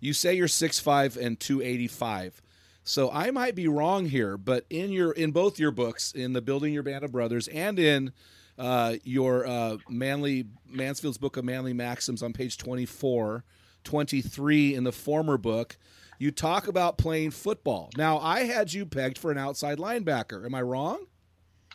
[0.00, 2.40] You say you're six five and two eighty five.
[2.84, 6.40] So I might be wrong here, but in your in both your books, in the
[6.40, 8.12] Building Your Band of Brothers and in
[8.58, 13.44] uh, your uh, Manly Mansfield's book of Manly Maxims on page 24,
[13.84, 15.76] 23 in the former book,
[16.18, 17.90] you talk about playing football.
[17.96, 20.44] Now I had you pegged for an outside linebacker.
[20.44, 21.06] Am I wrong?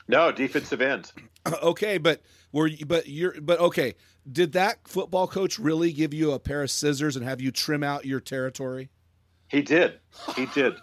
[0.08, 1.12] No, defensive end.
[1.63, 3.96] okay, but were you, but you're but okay.
[4.30, 7.84] Did that football coach really give you a pair of scissors and have you trim
[7.84, 8.89] out your territory?
[9.48, 10.00] He did.
[10.36, 10.74] He did.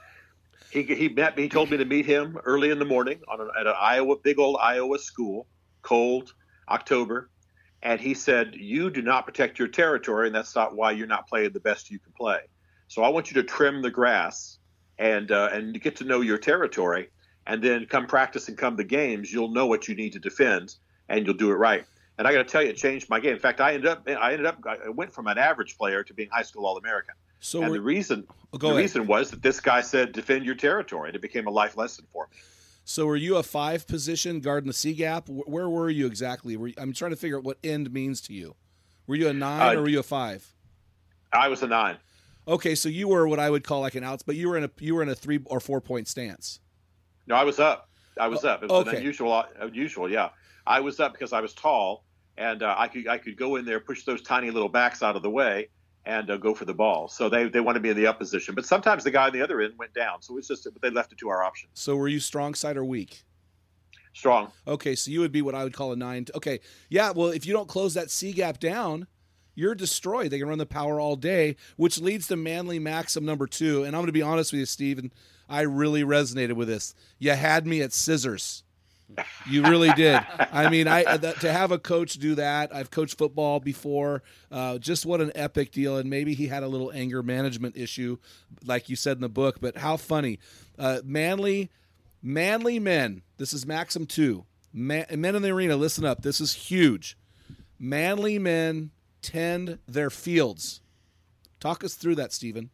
[0.71, 1.45] he he met me.
[1.45, 4.17] He told me to meet him early in the morning on an, at an Iowa
[4.17, 5.47] big old Iowa school,
[5.83, 6.35] cold
[6.69, 7.31] October,
[7.83, 11.29] and he said, "You do not protect your territory, and that's not why you're not
[11.29, 12.41] playing the best you can play.
[12.89, 14.59] So I want you to trim the grass
[14.99, 17.09] and uh, and get to know your territory,
[17.47, 19.33] and then come practice and come the games.
[19.33, 20.75] You'll know what you need to defend,
[21.09, 21.85] and you'll do it right."
[22.19, 23.33] And I got to tell you, it changed my game.
[23.33, 26.13] In fact, I ended up I ended up I went from an average player to
[26.13, 27.15] being high school All American.
[27.41, 28.77] So and the reason Oh, the ahead.
[28.83, 32.05] reason was that this guy said defend your territory, and it became a life lesson
[32.13, 32.39] for me.
[32.85, 35.29] So were you a five position guarding the C gap?
[35.29, 36.57] Where were you exactly?
[36.57, 38.57] Were you, I'm trying to figure out what end means to you.
[39.07, 40.55] Were you a nine Uh, or were you a five?
[41.33, 41.97] I was a nine.
[42.49, 44.65] Okay, so you were what I would call like an outs, but you were in
[44.65, 46.59] a you were in a three or four point stance.
[47.27, 47.89] No, I was up.
[48.19, 48.63] I was up.
[48.63, 48.91] It was okay.
[48.91, 50.11] an unusual, unusual.
[50.11, 50.31] Yeah,
[50.67, 52.05] I was up because I was tall,
[52.37, 55.15] and uh, I could I could go in there, push those tiny little backs out
[55.15, 55.69] of the way,
[56.07, 57.09] and uh, go for the ball.
[57.09, 59.33] So they they want to be in the up position, but sometimes the guy on
[59.33, 60.23] the other end went down.
[60.23, 61.73] So it's just but they left it to our options.
[61.75, 63.23] So were you strong side or weak?
[64.13, 64.51] Strong.
[64.67, 66.27] Okay, so you would be what I would call a nine.
[66.35, 67.13] Okay, yeah.
[67.13, 69.07] Well, if you don't close that C gap down,
[69.55, 70.31] you're destroyed.
[70.31, 73.85] They can run the power all day, which leads to manly maxim number two.
[73.85, 75.13] And I'm going to be honest with you, Stephen.
[75.49, 76.95] I really resonated with this.
[77.19, 78.65] You had me at scissors.
[79.49, 80.21] You really did.
[80.53, 82.75] I mean, I that, to have a coach do that.
[82.75, 84.23] I've coached football before.
[84.51, 85.97] Uh, just what an epic deal.
[85.97, 88.19] And maybe he had a little anger management issue,
[88.65, 89.61] like you said in the book.
[89.61, 90.39] But how funny,
[90.79, 91.71] uh, manly,
[92.23, 93.23] manly men.
[93.37, 94.45] This is Maxim two.
[94.73, 95.77] Man, men in the arena.
[95.77, 96.23] Listen up.
[96.23, 97.19] This is huge.
[97.79, 98.91] Manly men
[99.23, 100.81] tend their fields.
[101.59, 102.71] Talk us through that, Stephen.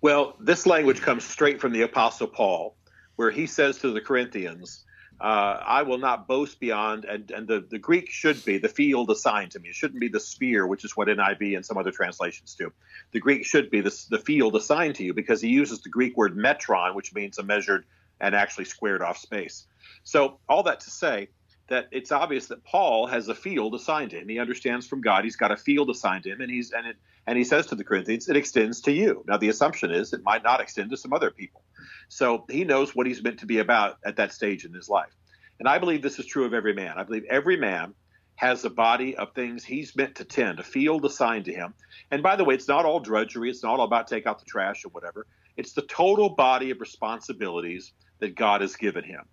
[0.00, 2.76] Well, this language comes straight from the Apostle Paul,
[3.16, 4.84] where he says to the Corinthians,
[5.20, 9.10] uh, I will not boast beyond, and, and the, the Greek should be the field
[9.10, 9.70] assigned to me.
[9.70, 12.72] It shouldn't be the sphere, which is what NIV and some other translations do.
[13.10, 16.16] The Greek should be the, the field assigned to you because he uses the Greek
[16.16, 17.84] word metron, which means a measured
[18.20, 19.66] and actually squared off space.
[20.04, 21.28] So, all that to say
[21.68, 24.28] that it's obvious that Paul has a field assigned to him.
[24.28, 26.96] He understands from God he's got a field assigned to him, and he's and it
[27.28, 29.22] and he says to the Corinthians, it extends to you.
[29.28, 31.62] Now, the assumption is it might not extend to some other people.
[32.08, 35.14] So he knows what he's meant to be about at that stage in his life.
[35.60, 36.94] And I believe this is true of every man.
[36.96, 37.94] I believe every man
[38.36, 41.74] has a body of things he's meant to tend, a field assigned to him.
[42.10, 43.50] And by the way, it's not all drudgery.
[43.50, 45.26] It's not all about take out the trash or whatever.
[45.58, 49.24] It's the total body of responsibilities that God has given him.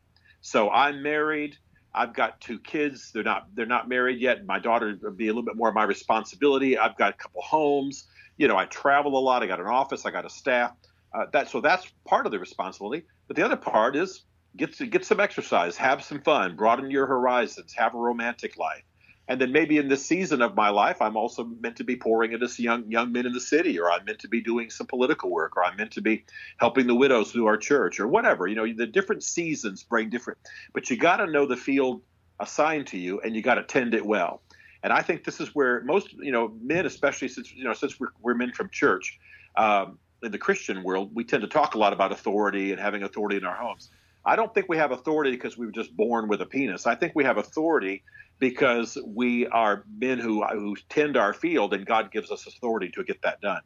[0.42, 1.56] So I'm married.
[1.96, 3.12] I've got two kids.
[3.12, 4.46] They're not they're not married yet.
[4.46, 6.78] My daughter would be a little bit more of my responsibility.
[6.78, 8.08] I've got a couple homes.
[8.38, 9.44] You know, I travel a lot.
[9.44, 10.06] I got an office.
[10.06, 10.74] I got a staff.
[11.14, 13.06] Uh, that so that's part of the responsibility.
[13.28, 14.24] But the other part is
[14.58, 18.84] get to, get some exercise, have some fun, broaden your horizons, have a romantic life.
[19.28, 22.34] And then maybe in this season of my life, I'm also meant to be pouring
[22.34, 25.32] into young young men in the city, or I'm meant to be doing some political
[25.32, 26.26] work, or I'm meant to be
[26.58, 28.48] helping the widows through our church, or whatever.
[28.48, 30.40] You know, the different seasons bring different,
[30.74, 32.02] but you got to know the field
[32.40, 34.42] assigned to you, and you got to tend it well.
[34.84, 38.00] And I think this is where most, you know, men, especially since you know, since
[38.00, 39.20] we're, we're men from church,
[39.58, 43.02] um, in the Christian world, we tend to talk a lot about authority and having
[43.02, 43.90] authority in our homes.
[44.26, 46.88] I don't think we have authority because we were just born with a penis.
[46.88, 48.04] I think we have authority
[48.40, 53.04] because we are men who who tend our field, and God gives us authority to
[53.04, 53.62] get that done.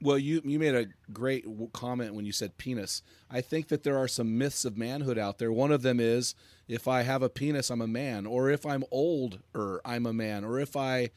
[0.00, 3.02] Well, you you made a great comment when you said penis.
[3.30, 5.52] I think that there are some myths of manhood out there.
[5.52, 6.34] One of them is
[6.66, 10.44] if I have a penis, I'm a man, or if I'm older, I'm a man,
[10.44, 11.10] or if I,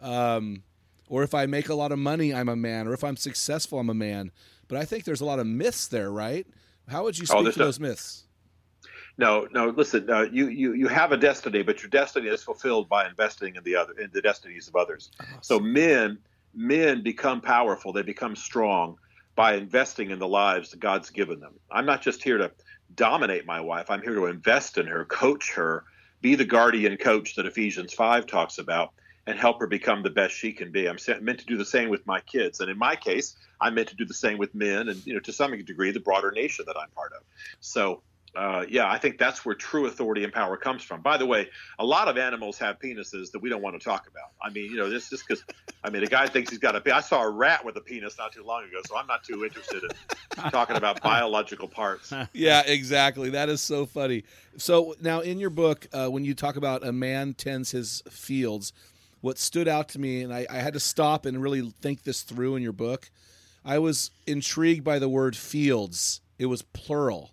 [0.00, 0.62] um,
[1.08, 3.78] or if I make a lot of money, I'm a man, or if I'm successful,
[3.78, 4.32] I'm a man.
[4.68, 6.46] But I think there's a lot of myths there, right?
[6.88, 8.24] How would you Oh, speak there's to those myths?
[9.20, 9.68] No, no.
[9.68, 13.54] Listen, uh, you you you have a destiny, but your destiny is fulfilled by investing
[13.54, 15.10] in the other in the destinies of others.
[15.42, 16.16] So men
[16.54, 17.92] men become powerful.
[17.92, 18.96] They become strong
[19.36, 21.52] by investing in the lives that God's given them.
[21.70, 22.50] I'm not just here to
[22.94, 23.90] dominate my wife.
[23.90, 25.84] I'm here to invest in her, coach her,
[26.22, 28.94] be the guardian coach that Ephesians 5 talks about
[29.26, 30.88] and help her become the best she can be.
[30.88, 32.60] I'm meant to do the same with my kids.
[32.60, 35.20] And in my case, I'm meant to do the same with men and, you know,
[35.20, 37.22] to some degree, the broader nation that I'm part of.
[37.60, 38.02] So,
[38.36, 41.00] uh, yeah, I think that's where true authority and power comes from.
[41.00, 41.48] By the way,
[41.80, 44.30] a lot of animals have penises that we don't want to talk about.
[44.40, 45.44] I mean, you know, this just because,
[45.82, 46.94] I mean, a guy thinks he's got a.
[46.94, 49.44] I saw a rat with a penis not too long ago, so I'm not too
[49.44, 52.12] interested in talking about biological parts.
[52.32, 53.30] Yeah, exactly.
[53.30, 54.22] That is so funny.
[54.56, 58.72] So now, in your book, uh, when you talk about a man tends his fields,
[59.22, 62.22] what stood out to me, and I, I had to stop and really think this
[62.22, 63.10] through in your book,
[63.64, 66.20] I was intrigued by the word fields.
[66.38, 67.32] It was plural.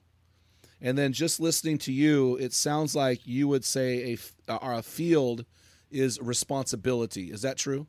[0.82, 5.46] And then just listening to you, it sounds like you would say a, a field
[5.90, 7.32] is responsibility.
[7.32, 7.88] Is that true?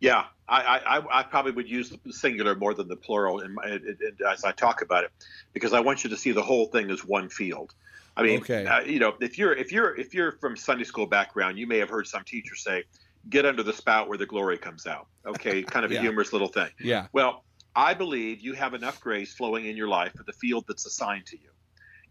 [0.00, 3.64] Yeah, I, I, I probably would use the singular more than the plural in my,
[3.66, 5.10] in, in, as I talk about it,
[5.52, 7.74] because I want you to see the whole thing as one field.
[8.16, 8.66] I mean, okay.
[8.66, 11.78] uh, you know, if you're if you're if you're from Sunday school background, you may
[11.78, 12.84] have heard some teacher say,
[13.28, 15.98] "Get under the spout where the glory comes out." Okay, kind of yeah.
[15.98, 16.68] a humorous little thing.
[16.78, 17.08] Yeah.
[17.12, 20.86] Well, I believe you have enough grace flowing in your life for the field that's
[20.86, 21.48] assigned to you.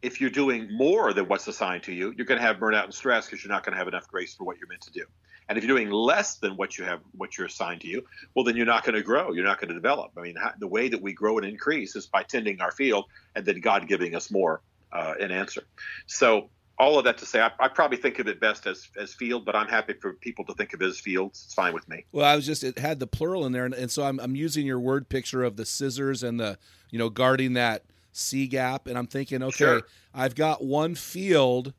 [0.04, 2.94] If you're doing more than what's assigned to you, you're going to have burnout and
[2.94, 5.06] stress because you're not going to have enough grace for what you're meant to do.
[5.50, 8.04] And if you're doing less than what you have, what you're assigned to you,
[8.36, 9.32] well, then you're not going to grow.
[9.32, 10.12] You're not going to develop.
[10.18, 13.46] I mean, the way that we grow and increase is by tending our field, and
[13.46, 14.62] then God giving us more
[14.92, 15.64] uh, an answer.
[16.06, 19.14] So all of that to say, I, I, probably think of it best as as
[19.14, 21.44] field, but I'm happy for people to think of it as fields.
[21.46, 22.06] It's fine with me.
[22.12, 24.36] Well, I was just it had the plural in there, and, and so I'm I'm
[24.36, 26.58] using your word picture of the scissors and the
[26.90, 29.82] you know guarding that C gap, and I'm thinking, okay, sure.
[30.14, 31.74] I've got one field,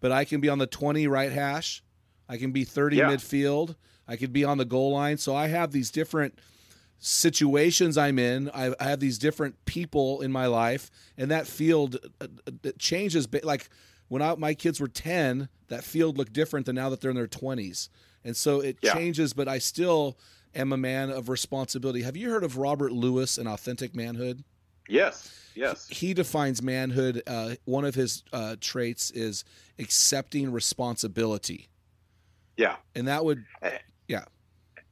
[0.00, 1.82] but I can be on the 20 right hash,
[2.28, 3.04] I can be 30 yeah.
[3.10, 3.76] midfield,
[4.08, 6.38] I could be on the goal line, so I have these different
[6.98, 8.50] situations I'm in.
[8.54, 13.28] I, I have these different people in my life, and that field uh, uh changes.
[13.42, 13.68] Like
[14.08, 17.16] when I, my kids were 10, that field looked different than now that they're in
[17.16, 17.88] their 20s.
[18.24, 18.94] And so it yeah.
[18.94, 20.16] changes, but I still
[20.54, 22.02] am a man of responsibility.
[22.02, 24.44] Have you heard of Robert Lewis and Authentic Manhood?
[24.88, 25.32] Yes.
[25.54, 25.88] Yes.
[25.88, 27.22] He defines manhood.
[27.26, 29.44] Uh, one of his uh, traits is
[29.78, 31.68] accepting responsibility.
[32.56, 32.76] Yeah.
[32.94, 33.44] And that would,
[34.08, 34.24] yeah.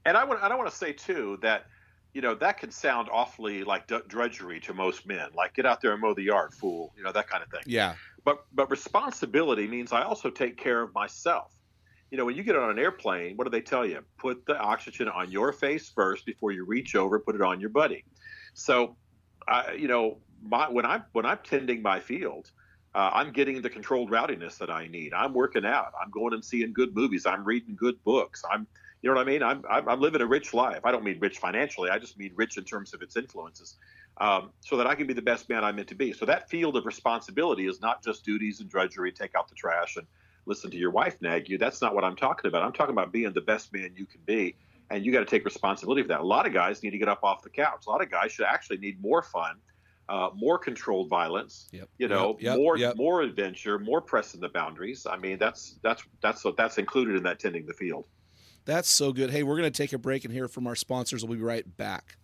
[0.04, 1.66] And I would, I don't want to say too that
[2.14, 5.92] you know that can sound awfully like drudgery to most men like get out there
[5.92, 9.66] and mow the yard fool you know that kind of thing yeah but but responsibility
[9.66, 11.52] means i also take care of myself
[12.10, 14.58] you know when you get on an airplane what do they tell you put the
[14.58, 18.04] oxygen on your face first before you reach over put it on your buddy
[18.54, 18.96] so
[19.48, 22.50] I, you know my, when i'm when i'm tending my field
[22.94, 25.14] uh, I'm getting the controlled rowdiness that I need.
[25.14, 25.94] I'm working out.
[25.98, 27.24] I'm going and seeing good movies.
[27.24, 28.44] I'm reading good books.
[28.50, 28.66] I'm
[29.02, 29.42] you know what I mean?
[29.42, 30.80] I'm, I'm, living a rich life.
[30.84, 31.90] I don't mean rich financially.
[31.90, 33.76] I just mean rich in terms of its influences,
[34.18, 36.12] um, so that I can be the best man I'm meant to be.
[36.12, 39.96] So that field of responsibility is not just duties and drudgery, take out the trash
[39.96, 40.06] and
[40.46, 41.58] listen to your wife nag you.
[41.58, 42.62] That's not what I'm talking about.
[42.62, 44.54] I'm talking about being the best man you can be,
[44.92, 46.20] and you got to take responsibility for that.
[46.20, 47.84] A lot of guys need to get up off the couch.
[47.86, 49.56] A lot of guys should actually need more fun.
[50.08, 52.96] Uh, more controlled violence, yep, you know, yep, more yep.
[52.96, 55.06] more adventure, more pressing the boundaries.
[55.08, 58.04] I mean, that's that's that's that's included in that tending the field.
[58.64, 59.30] That's so good.
[59.30, 61.24] Hey, we're going to take a break and hear from our sponsors.
[61.24, 62.16] We'll be right back.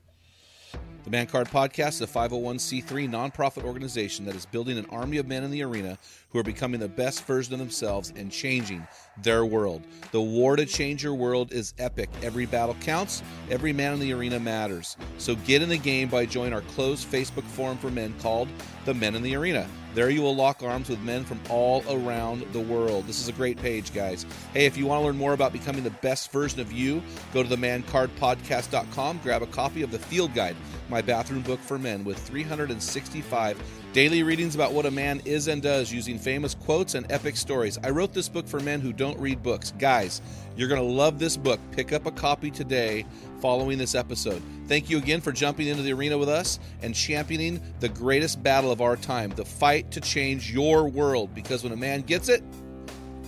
[1.04, 5.28] The Man Card Podcast is a 501c3 nonprofit organization that is building an army of
[5.28, 5.96] men in the arena
[6.30, 8.86] who are becoming the best version of themselves and changing
[9.22, 9.84] their world.
[10.10, 12.10] The war to change your world is epic.
[12.22, 14.96] Every battle counts, every man in the arena matters.
[15.18, 18.48] So get in the game by joining our closed Facebook forum for men called
[18.84, 19.66] The Men in the Arena.
[19.98, 23.08] There you will lock arms with men from all around the world.
[23.08, 24.26] This is a great page, guys.
[24.52, 27.02] Hey, if you want to learn more about becoming the best version of you,
[27.34, 30.54] go to themancardpodcast.com, grab a copy of the Field Guide,
[30.88, 33.60] my bathroom book for men with 365
[33.94, 37.78] Daily readings about what a man is and does using famous quotes and epic stories.
[37.82, 39.72] I wrote this book for men who don't read books.
[39.78, 40.20] Guys,
[40.58, 41.58] you're going to love this book.
[41.72, 43.06] Pick up a copy today
[43.40, 44.42] following this episode.
[44.66, 48.70] Thank you again for jumping into the arena with us and championing the greatest battle
[48.70, 51.34] of our time the fight to change your world.
[51.34, 52.42] Because when a man gets it,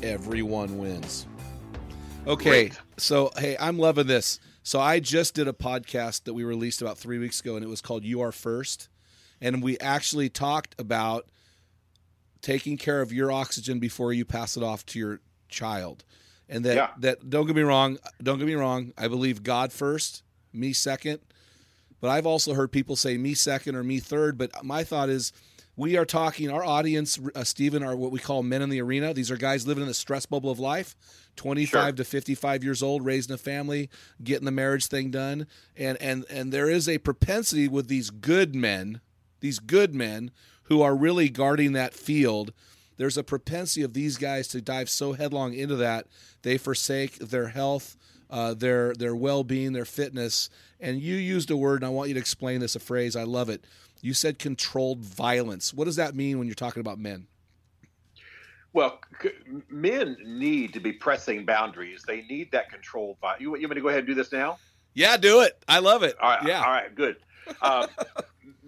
[0.02, 1.26] everyone wins.
[2.26, 2.78] Okay, Great.
[2.98, 4.40] so hey, I'm loving this.
[4.62, 7.68] So I just did a podcast that we released about three weeks ago, and it
[7.68, 8.90] was called You Are First
[9.40, 11.26] and we actually talked about
[12.42, 16.04] taking care of your oxygen before you pass it off to your child.
[16.48, 16.90] And that yeah.
[16.98, 20.22] that don't get me wrong, don't get me wrong, I believe God first,
[20.52, 21.20] me second.
[22.00, 25.32] But I've also heard people say me second or me third, but my thought is
[25.76, 29.14] we are talking our audience uh, Stephen are what we call men in the arena.
[29.14, 30.96] These are guys living in the stress bubble of life.
[31.36, 31.92] 25 sure.
[31.92, 33.88] to 55 years old raising a family
[34.22, 38.54] getting the marriage thing done and and and there is a propensity with these good
[38.54, 39.00] men
[39.40, 40.30] these good men
[40.64, 42.52] who are really guarding that field
[43.00, 46.06] there's a propensity of these guys to dive so headlong into that
[46.42, 47.96] they forsake their health,
[48.28, 50.50] uh, their their well being, their fitness.
[50.78, 53.16] And you used a word, and I want you to explain this, a phrase.
[53.16, 53.64] I love it.
[54.02, 55.72] You said controlled violence.
[55.72, 57.26] What does that mean when you're talking about men?
[58.74, 59.30] Well, c-
[59.70, 62.04] men need to be pressing boundaries.
[62.06, 63.40] They need that controlled violence.
[63.40, 64.58] You, you want me to go ahead and do this now?
[64.92, 65.62] Yeah, do it.
[65.66, 66.16] I love it.
[66.20, 66.46] All right.
[66.46, 66.62] Yeah.
[66.62, 66.94] All right.
[66.94, 67.16] Good.
[67.62, 67.86] Uh,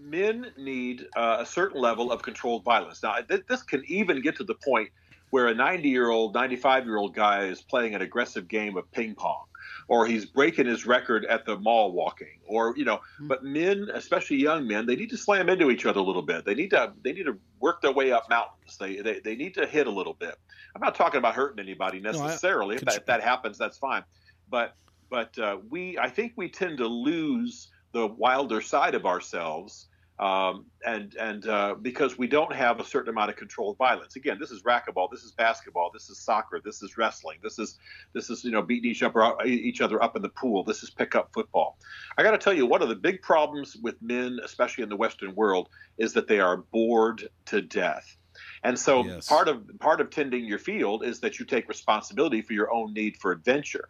[0.03, 3.03] men need uh, a certain level of controlled violence.
[3.03, 4.91] Now, th- this can even get to the point
[5.31, 8.91] where a 90 year old, 95 year old guy is playing an aggressive game of
[8.93, 9.45] ping pong,
[9.89, 12.97] or he's breaking his record at the mall walking, or you know.
[12.97, 13.29] Mm-hmm.
[13.29, 16.45] But men, especially young men, they need to slam into each other a little bit.
[16.45, 18.77] They need to they need to work their way up mountains.
[18.79, 20.35] They they, they need to hit a little bit.
[20.75, 22.77] I'm not talking about hurting anybody I- necessarily.
[22.77, 24.05] if, that, if that happens, that's fine.
[24.51, 24.75] But
[25.09, 29.87] but uh, we I think we tend to lose the wilder side of ourselves
[30.23, 34.15] um, and and uh, because we don't have a certain amount of controlled violence.
[34.15, 37.77] Again, this is racquetball, this is basketball, this is soccer, this is wrestling, this is
[38.15, 40.63] this is you know beating each other each other up in the pool.
[40.63, 41.77] This is pickup football.
[42.17, 44.97] I got to tell you, one of the big problems with men, especially in the
[44.97, 45.69] Western world,
[45.99, 48.17] is that they are bored to death.
[48.63, 49.27] And so Yes.
[49.27, 52.95] part of part of tending your field is that you take responsibility for your own
[52.95, 53.89] need for adventure.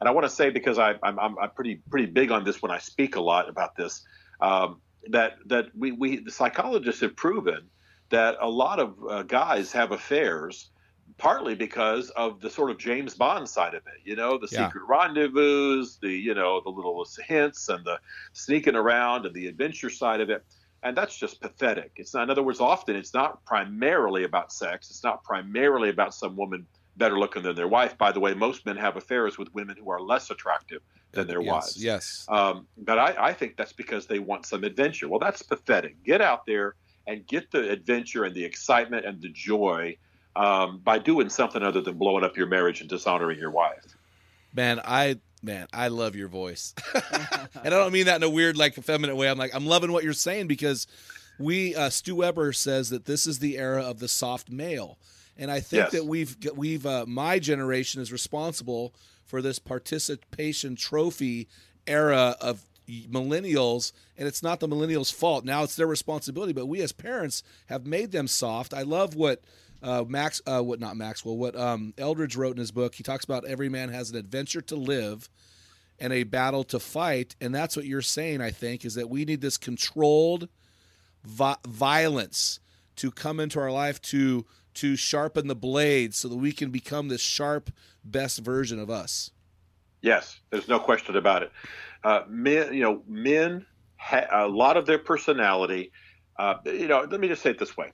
[0.00, 2.62] And I want to say because I, I'm, I'm, I'm pretty pretty big on this
[2.62, 4.02] when I speak a lot about this
[4.40, 4.80] um,
[5.10, 7.70] that that we, we the psychologists have proven
[8.10, 10.70] that a lot of uh, guys have affairs
[11.18, 14.00] partly because of the sort of James Bond side of it.
[14.04, 14.66] You know, the Yeah.
[14.66, 17.98] secret rendezvous, the you know the little hints and the
[18.32, 20.44] sneaking around and the adventure side of it.
[20.82, 21.92] And that's just pathetic.
[21.96, 24.90] It's not, in other words, often it's not primarily about sex.
[24.90, 26.66] It's not primarily about some woman
[26.96, 27.96] better looking than their wife.
[27.98, 30.82] By the way, most men have affairs with women who are less attractive
[31.12, 31.84] than their yes, wives.
[31.84, 32.26] Yes.
[32.28, 35.08] Um, but I, I think that's because they want some adventure.
[35.08, 36.02] Well, that's pathetic.
[36.04, 36.74] Get out there
[37.06, 39.96] and get the adventure and the excitement and the joy
[40.36, 43.96] um, by doing something other than blowing up your marriage and dishonoring your wife.
[44.52, 48.56] Man, I man, I love your voice, and I don't mean that in a weird,
[48.56, 49.28] like effeminate way.
[49.28, 50.86] I'm like, I'm loving what you're saying because
[51.38, 54.98] we uh, Stu Weber says that this is the era of the soft male,
[55.36, 55.92] and I think Yes.
[55.92, 61.48] that we've we've uh, my generation is responsible for this participation trophy
[61.86, 65.44] era of millennials and it's not the millennials fault.
[65.44, 68.74] Now it's their responsibility but we as parents have made them soft.
[68.74, 69.42] I love what
[69.82, 72.94] uh, max uh, what not maxwell what um, Eldredge wrote in his book.
[72.94, 75.28] He talks about every man has an adventure to live
[75.98, 77.36] and a battle to fight.
[77.40, 80.48] And that's what you're saying i think is that we need this controlled
[81.24, 82.60] vi- violence
[82.96, 87.08] to come into our life to to sharpen the blade so that we can become
[87.08, 87.70] this sharp
[88.04, 89.30] best version of us
[90.04, 91.52] Yes, there's no question about it.
[92.04, 93.64] Uh, men, you know, men,
[93.96, 95.92] ha- a lot of their personality.
[96.38, 97.90] Uh, you know, let me just say it this way: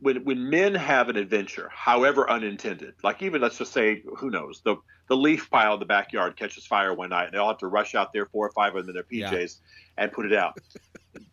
[0.00, 4.60] when when men have an adventure, however unintended, like even let's just say, who knows,
[4.64, 4.74] the
[5.08, 7.68] the leaf pile in the backyard catches fire one night, and they all have to
[7.68, 9.60] rush out there, four or five of them in their PJs,
[9.98, 10.58] and put it out.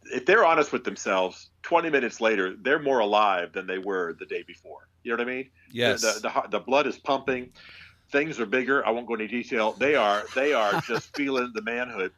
[0.05, 4.25] If they're honest with themselves, 20 minutes later, they're more alive than they were the
[4.25, 4.87] day before.
[5.03, 5.49] You know what I mean?
[5.71, 6.01] Yes.
[6.01, 7.51] The, the, the, the blood is pumping.
[8.11, 8.85] Things are bigger.
[8.85, 9.73] I won't go into detail.
[9.73, 12.11] They are they are just feeling the manhood,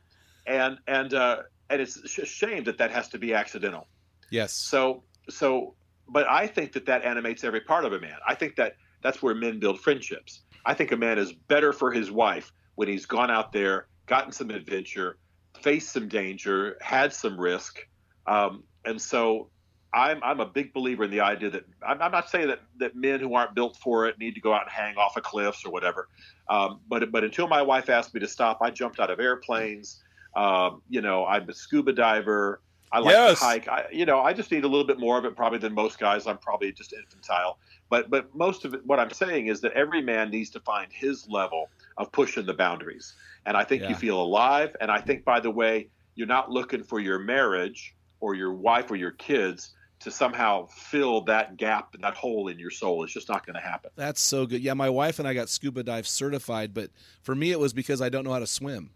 [0.46, 3.88] and and uh, and it's a shame that that has to be accidental.
[4.30, 5.76] yes So so,
[6.10, 8.18] but I think that that animates every part of a man.
[8.28, 10.42] I think that that's where men build friendships.
[10.66, 14.32] I think a man is better for his wife when he's gone out there, gotten
[14.32, 15.18] some adventure,
[15.62, 17.80] faced some danger, had some risk,
[18.28, 19.50] um, and so.
[19.94, 22.98] I'm, I'm a big believer in the idea that I'm, I'm not saying that, that
[22.98, 25.66] men who aren't built for it need to go out and hang off of cliffs
[25.66, 26.10] or whatever.
[26.50, 30.02] Um, but but until my wife asked me to stop, I jumped out of airplanes.
[30.36, 32.62] Um, you know, I'm a scuba diver.
[32.92, 33.40] I like Yes.
[33.40, 33.68] to hike.
[33.70, 35.98] I, you know, I just need a little bit more of it probably than most
[35.98, 36.28] guys.
[36.28, 37.58] I'm probably just infantile.
[37.90, 40.92] But but most of it, what I'm saying is that every man needs to find
[40.92, 43.14] his level of pushing the boundaries.
[43.46, 43.90] And I think Yeah.
[43.90, 44.76] you feel alive.
[44.82, 48.90] And I think, by the way, you're not looking for your marriage or your wife
[48.90, 53.04] or your kids to somehow fill that gap, that hole in your soul.
[53.04, 53.92] It's just not going to happen.
[53.96, 54.62] That's so good.
[54.62, 56.92] Yeah, my wife and I got scuba dive certified, but
[57.22, 58.92] for me it was because I don't know how to swim.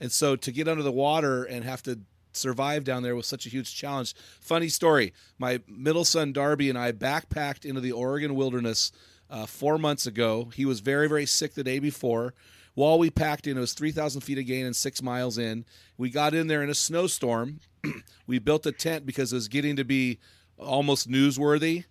[0.00, 2.00] And so to get under the water and have to
[2.32, 4.14] survive down there was such a huge challenge.
[4.40, 5.12] Funny story.
[5.38, 8.90] My middle son Darby and I backpacked into the Oregon wilderness
[9.32, 10.50] uh, four months ago.
[10.54, 12.34] He was very, very sick the day before.
[12.74, 15.64] While we packed in, it was 3,000 feet of gain and six miles in.
[15.96, 17.60] We got in there in a snowstorm.
[18.26, 20.18] we built a tent because it was getting to be
[20.58, 21.84] almost newsworthy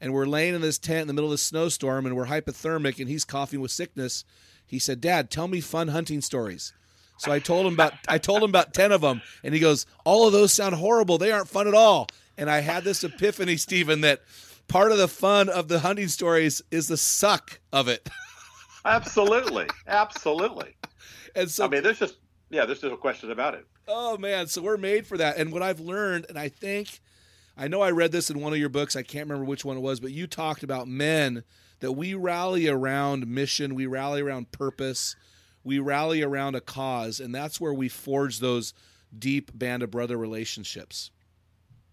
[0.00, 2.98] and we're laying in this tent in the middle of the snowstorm and we're hypothermic
[2.98, 4.24] and he's coughing with sickness
[4.66, 6.72] he said dad tell me fun hunting stories
[7.18, 9.86] so i told him about i told him about 10 of them and he goes
[10.04, 13.56] all of those sound horrible they aren't fun at all and i had this epiphany
[13.56, 14.22] stephen that
[14.70, 18.08] part of the fun of the hunting stories is the suck of it.
[18.84, 20.76] absolutely, absolutely.
[21.34, 22.16] And so, I mean, there's just
[22.48, 23.66] yeah, there's no question about it.
[23.86, 25.36] Oh man, so we're made for that.
[25.36, 27.00] And what I've learned, and I think,
[27.56, 28.96] I know I read this in one of your books.
[28.96, 31.44] I can't remember which one it was, but you talked about men
[31.80, 35.16] that we rally around mission, we rally around purpose,
[35.64, 38.72] we rally around a cause, and that's where we forge those
[39.16, 41.10] deep band of brother relationships.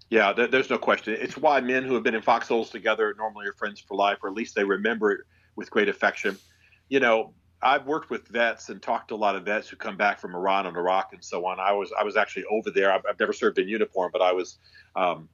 [0.10, 1.18] Yeah, there, there's no question.
[1.20, 4.30] It's why men who have been in foxholes together normally are friends for life, or
[4.30, 5.22] at least they remember it
[5.56, 6.38] with great affection.
[6.88, 9.98] You know, I've worked with vets and talked to a lot of vets who come
[9.98, 11.60] back from Iran and Iraq and so on.
[11.60, 12.92] I was I was actually over there.
[12.92, 14.60] I've, I've never served in uniform, but I was
[14.96, 15.28] um,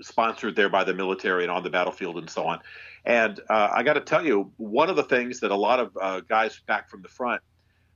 [0.00, 2.60] sponsored there by the military and on the battlefield and so on.
[3.04, 5.98] And uh, I got to tell you, one of the things that a lot of
[6.00, 7.42] uh, guys back from the front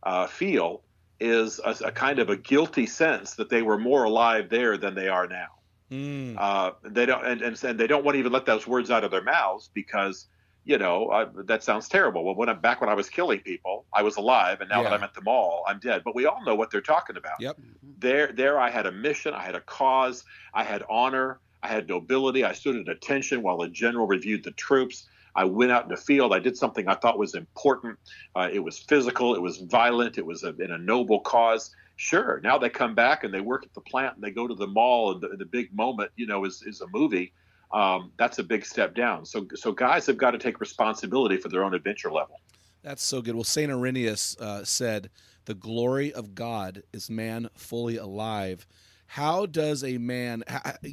[0.03, 0.83] uh, feel
[1.20, 4.95] is a, a, kind of a guilty sense that they were more alive there than
[4.95, 5.58] they are now.
[5.91, 6.36] Mm.
[6.39, 9.05] Uh, they don't, and, and, and they don't want to even let those words out
[9.05, 10.26] of their mouths because
[10.64, 12.24] you know uh, that sounds terrible.
[12.24, 14.91] Well, when I'm back when I was killing people, I was alive, and now yeah.
[14.91, 16.03] that I'm at the mall, I'm dead.
[16.05, 17.41] But we all know what they're talking about.
[17.41, 17.59] Yep.
[17.99, 21.89] There, there, I had a mission, I had a cause, I had honor, I had
[21.89, 22.45] nobility.
[22.45, 25.07] I stood at attention while a general reviewed the troops.
[25.34, 26.32] I went out in the field.
[26.32, 27.99] I did something I thought was important.
[28.34, 29.34] Uh, it was physical.
[29.34, 30.18] It was violent.
[30.18, 31.74] It was a, in a noble cause.
[31.99, 32.41] Sure.
[32.45, 34.69] Now they come back and they work at the plant and they go to the
[34.69, 37.33] mall and the, the big moment, you know, is, is a movie.
[37.73, 39.27] Um, that's a big step down.
[39.27, 42.41] So, so guys have got to take responsibility for their own adventure level.
[42.85, 43.35] That's so good.
[43.35, 45.11] Well, Saint Irenaeus uh, said,
[45.47, 48.67] "The glory of God is man fully alive."
[49.13, 50.45] How does a man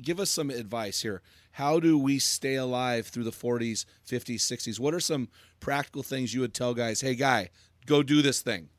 [0.02, 1.22] give us some advice here?
[1.52, 4.80] How do we stay alive through the 40s, 50s, 60s?
[4.80, 5.30] What are some
[5.60, 7.02] practical things you would tell guys?
[7.02, 7.50] Hey, guy,
[7.86, 8.70] go do this thing.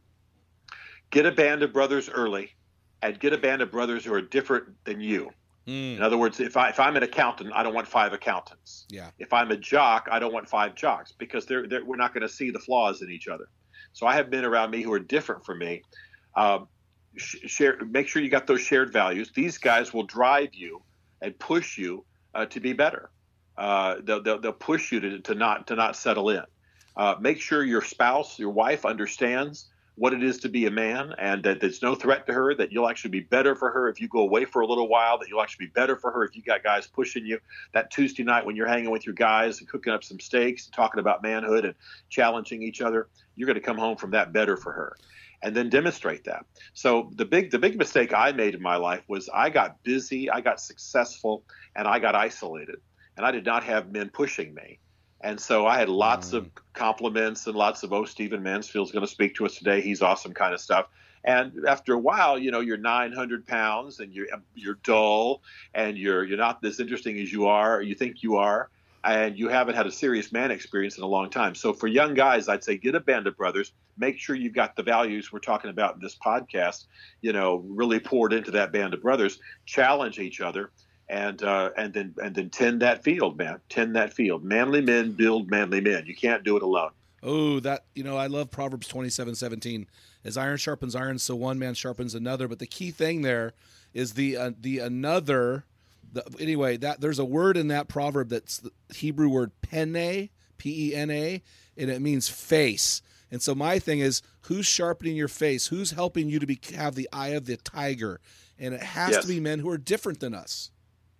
[1.10, 2.54] Get a band of brothers early,
[3.02, 5.30] and get a band of brothers who are different than you.
[5.66, 5.96] Mm.
[5.96, 8.86] In other words, if I if I'm an accountant, I don't want five accountants.
[8.88, 9.10] Yeah.
[9.18, 12.22] If I'm a jock, I don't want five jocks because they're, they're we're not going
[12.22, 13.48] to see the flaws in each other.
[13.92, 15.82] So I have men around me who are different from me.
[16.34, 16.68] Um,
[17.16, 20.82] share make sure you got those shared values these guys will drive you
[21.22, 22.04] and push you
[22.34, 23.10] uh, to be better
[23.56, 26.42] uh, they'll, they'll, they'll, push you to, to not to not settle in
[26.96, 31.14] uh, make sure your spouse your wife understands what it is to be a man
[31.18, 34.00] and that there's no threat to her that you'll actually be better for her if
[34.00, 36.36] you go away for a little while that you'll actually be better for her if
[36.36, 37.38] you got guys pushing you
[37.72, 40.74] that tuesday night when you're hanging with your guys and cooking up some steaks and
[40.74, 41.74] talking about manhood and
[42.10, 44.96] challenging each other you're going to come home from that better for her
[45.42, 46.44] and then demonstrate that.
[46.72, 50.30] So the big the big mistake I made in my life was I got busy,
[50.30, 51.44] I got successful,
[51.74, 52.76] and I got isolated,
[53.16, 54.80] and I did not have men pushing me.
[55.20, 56.38] And so I had lots mm.
[56.38, 59.80] of compliments and lots of oh Stephen Mansfield's going to speak to us today.
[59.80, 60.86] He's awesome kind of stuff.
[61.24, 65.42] And after a while, you know, you're 900 pounds and you're you're dull
[65.74, 68.70] and you're you're not as interesting as you are or you think you are
[69.06, 71.54] and you haven't had a serious man experience in a long time.
[71.54, 73.72] So for young guys, I'd say get a band of brothers.
[73.96, 76.86] Make sure you've got the values we're talking about in this podcast.
[77.22, 79.38] You know, really poured into that band of brothers.
[79.64, 80.70] Challenge each other,
[81.08, 83.60] and uh, and then and then tend that field, man.
[83.68, 84.44] Tend that field.
[84.44, 86.04] Manly men build manly men.
[86.06, 86.90] You can't do it alone.
[87.22, 89.86] Oh, that you know, I love Proverbs twenty seven seventeen.
[90.24, 92.48] As iron sharpens iron, so one man sharpens another.
[92.48, 93.52] But the key thing there
[93.94, 95.64] is the uh, the another
[96.12, 100.28] the, anyway, that there's a word in that proverb that's the Hebrew word penne,
[100.58, 101.42] P E N A,
[101.76, 103.02] and it means face.
[103.30, 105.66] And so my thing is, who's sharpening your face?
[105.66, 108.20] Who's helping you to be have the eye of the tiger?
[108.58, 109.22] And it has yes.
[109.22, 110.70] to be men who are different than us.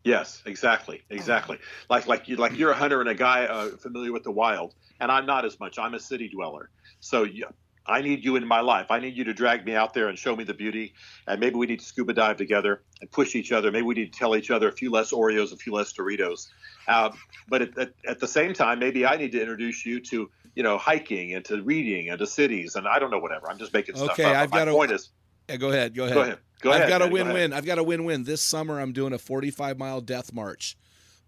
[0.07, 1.59] Yes, exactly, exactly.
[1.91, 4.73] Like like you like you're a hunter and a guy uh, familiar with the wild,
[5.01, 5.81] and I'm not as much.
[5.81, 6.71] I'm a city dweller.
[7.01, 7.47] So you,
[7.89, 8.87] I need you in my life.
[8.91, 10.95] I need you to drag me out there and show me the beauty.
[11.27, 13.73] And maybe we need to scuba dive together and push each other.
[13.73, 16.49] Maybe we need to tell each other a few less Oreos, a few less Doritos.
[16.87, 17.11] Uh,
[17.49, 20.63] but at, at, at, the same time, maybe I need to introduce you to you
[20.63, 23.51] know hiking and to reading and to cities and I don't know whatever.
[23.51, 24.37] I'm just making stuff okay, up.
[24.37, 25.11] I've got a point is.
[25.49, 25.95] Yeah, go ahead.
[25.95, 26.15] Go ahead.
[26.15, 26.39] Go ahead.
[26.61, 27.53] Go I've ahead, got a win-win.
[27.53, 28.25] I've got a win-win.
[28.25, 30.77] This summer, I'm doing a 45 mile death march.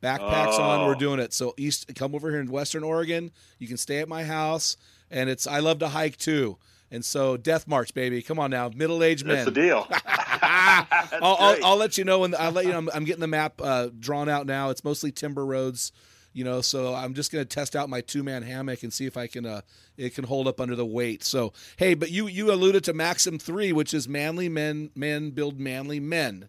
[0.03, 0.63] Backpacks oh.
[0.63, 0.99] on, we're oh.
[0.99, 1.33] doing it.
[1.33, 3.31] So east, come over here in Western Oregon.
[3.59, 4.77] You can stay at my house,
[5.11, 5.47] and it's.
[5.47, 6.57] I love to hike too.
[6.91, 9.37] And so, Death March, baby, come on now, middle aged men.
[9.37, 9.87] That's the deal.
[9.91, 10.87] I'll,
[11.39, 12.79] I'll, I'll, let you know when I'll let you know.
[12.79, 14.71] I'm, I'm getting the map uh, drawn out now.
[14.71, 15.93] It's mostly timber roads,
[16.33, 16.61] you know.
[16.61, 19.27] So I'm just going to test out my two man hammock and see if I
[19.27, 19.63] can uh,
[19.97, 21.25] it can hold up under the weight.
[21.25, 25.59] So hey, but you you alluded to Maxim three, which is manly men men build
[25.59, 26.49] manly men.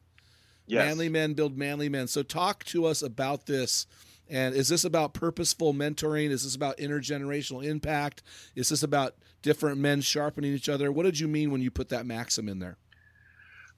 [0.68, 0.86] Yes.
[0.86, 2.08] Manly men build manly men.
[2.08, 3.88] So talk to us about this
[4.30, 6.30] and is this about purposeful mentoring?
[6.30, 8.22] Is this about intergenerational impact?
[8.56, 10.92] Is this about different men sharpening each other?
[10.92, 12.78] What did you mean when you put that maxim in there?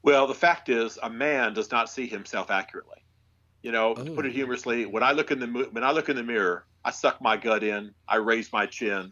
[0.03, 2.97] Well, the fact is, a man does not see himself accurately.
[3.61, 6.15] You know, to put it humorously, when I look in the when I look in
[6.15, 9.11] the mirror, I suck my gut in, I raise my chin,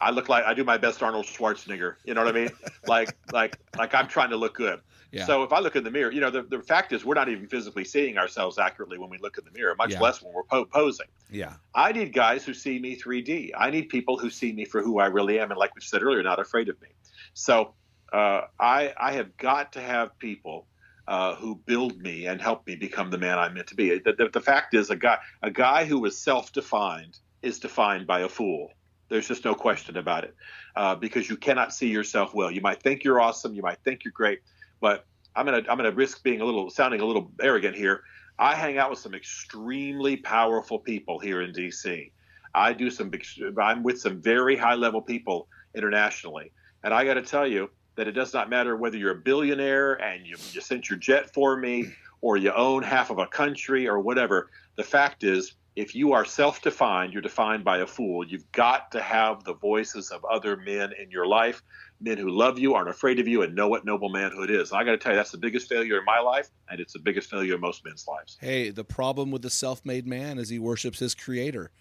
[0.00, 1.96] I look like I do my best Arnold Schwarzenegger.
[2.04, 2.50] You know what I mean?
[2.86, 4.80] like like like I'm trying to look good.
[5.10, 5.24] Yeah.
[5.24, 7.30] So if I look in the mirror, you know, the, the fact is we're not
[7.30, 10.00] even physically seeing ourselves accurately when we look in the mirror, much yeah.
[10.00, 11.06] less when we're po- posing.
[11.30, 11.54] Yeah.
[11.74, 13.52] I need guys who see me 3D.
[13.56, 16.02] I need people who see me for who I really am, and like we said
[16.02, 16.88] earlier, not afraid of me.
[17.32, 17.74] So
[18.12, 20.66] uh, I I have got to have people.
[21.08, 23.98] Uh, who build me and help me become the man I'm meant to be.
[23.98, 28.20] The, the, the fact is, a guy a guy who is self-defined is defined by
[28.20, 28.68] a fool.
[29.08, 30.34] There's just no question about it,
[30.76, 32.50] uh, because you cannot see yourself well.
[32.50, 34.40] You might think you're awesome, you might think you're great,
[34.82, 38.02] but I'm gonna I'm gonna risk being a little sounding a little arrogant here.
[38.38, 42.12] I hang out with some extremely powerful people here in D.C.
[42.54, 43.10] I do some
[43.58, 46.52] I'm with some very high level people internationally,
[46.84, 49.94] and I got to tell you that it does not matter whether you're a billionaire
[49.94, 51.84] and you, you sent your jet for me
[52.20, 54.50] or you own half of a country or whatever.
[54.76, 58.24] The fact is, if you are self defined, you're defined by a fool.
[58.24, 61.60] You've got to have the voices of other men in your life,
[62.00, 64.70] men who love you, aren't afraid of you, and know what noble manhood is.
[64.70, 66.92] And I got to tell you, that's the biggest failure in my life, and it's
[66.92, 68.38] the biggest failure in most men's lives.
[68.40, 71.72] Hey, the problem with the self made man is he worships his creator.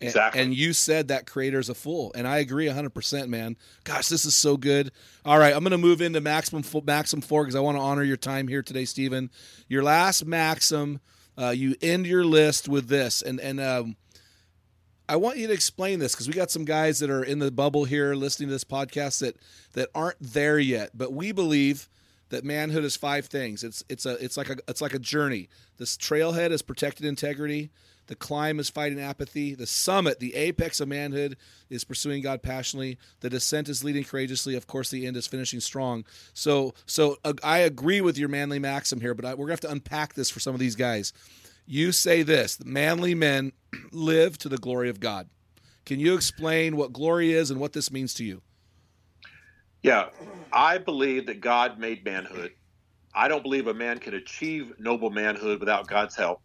[0.00, 0.40] Exactly.
[0.40, 3.56] And, and you said that creator's a fool, and I agree 100%, man.
[3.84, 4.92] Gosh, this is so good.
[5.24, 8.02] All right, I'm going to move into maximum maxim 4 because I want to honor
[8.02, 9.30] your time here today, Stephen.
[9.68, 11.00] Your last maxim–
[11.38, 13.96] uh, you end your list with this, and and um,
[15.08, 17.50] I want you to explain this because we got some guys that are in the
[17.50, 19.36] bubble here listening to this podcast that
[19.74, 21.88] that aren't there yet, but we believe
[22.30, 23.62] that manhood is five things.
[23.62, 25.48] It's it's a it's like a it's like a journey.
[25.76, 27.70] This trailhead is protected integrity.
[28.06, 29.54] The climb is fighting apathy.
[29.54, 31.36] The summit, the apex of manhood,
[31.70, 32.98] is pursuing God passionately.
[33.20, 34.54] The descent is leading courageously.
[34.54, 36.04] Of course, the end is finishing strong.
[36.32, 39.60] So, so uh, I agree with your manly maxim here, but I, we're gonna have
[39.60, 41.12] to unpack this for some of these guys.
[41.66, 43.52] You say this: manly men
[43.90, 45.28] live to the glory of God.
[45.84, 48.42] Can you explain what glory is and what this means to you?
[49.82, 50.08] Yeah,
[50.52, 52.52] I believe that God made manhood.
[53.14, 56.42] I don't believe a man can achieve noble manhood without God's help.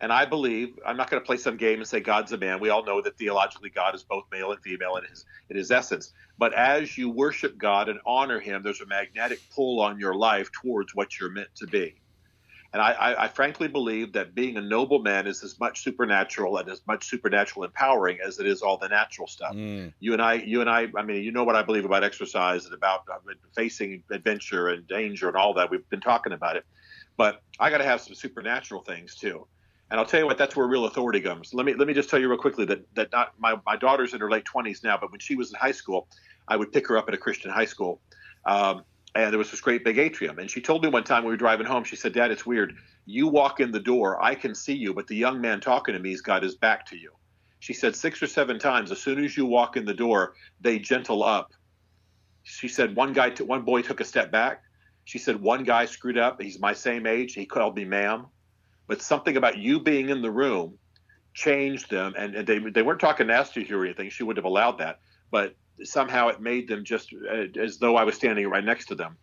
[0.00, 2.60] And I believe I'm not going to play some game and say God's a man.
[2.60, 5.70] We all know that theologically God is both male and female in his in his
[5.70, 6.12] essence.
[6.38, 10.50] But as you worship God and honor Him, there's a magnetic pull on your life
[10.52, 11.94] towards what you're meant to be.
[12.72, 16.58] And I, I, I frankly believe that being a noble man is as much supernatural
[16.58, 19.54] and as much supernatural empowering as it is all the natural stuff.
[19.54, 19.94] Mm.
[19.98, 22.66] You and I, you and I, I mean, you know what I believe about exercise
[22.66, 23.16] and about uh,
[23.54, 25.70] facing adventure and danger and all that.
[25.70, 26.66] We've been talking about it,
[27.16, 29.46] but I got to have some supernatural things too.
[29.90, 31.54] And I'll tell you what, that's where real authority comes.
[31.54, 34.14] Let me let me just tell you real quickly that that not my my daughter's
[34.14, 36.08] in her late twenties now, but when she was in high school,
[36.48, 38.00] I would pick her up at a Christian high school,
[38.46, 38.82] um,
[39.14, 40.40] and there was this great big atrium.
[40.40, 42.74] And she told me one time we were driving home, she said, "Dad, it's weird.
[43.04, 46.00] You walk in the door, I can see you, but the young man talking to
[46.00, 47.12] me's got his back to you."
[47.60, 48.90] She said six or seven times.
[48.90, 51.52] As soon as you walk in the door, they gentle up.
[52.42, 54.62] She said one guy, t- one boy took a step back.
[55.04, 56.42] She said one guy screwed up.
[56.42, 57.34] He's my same age.
[57.34, 58.26] He called me ma'am
[58.86, 60.78] but something about you being in the room
[61.34, 62.14] changed them.
[62.16, 64.10] And, and they, they weren't talking nasty to you or anything.
[64.10, 65.00] She wouldn't have allowed that.
[65.30, 68.94] But somehow it made them just uh, as though I was standing right next to
[68.94, 69.16] them.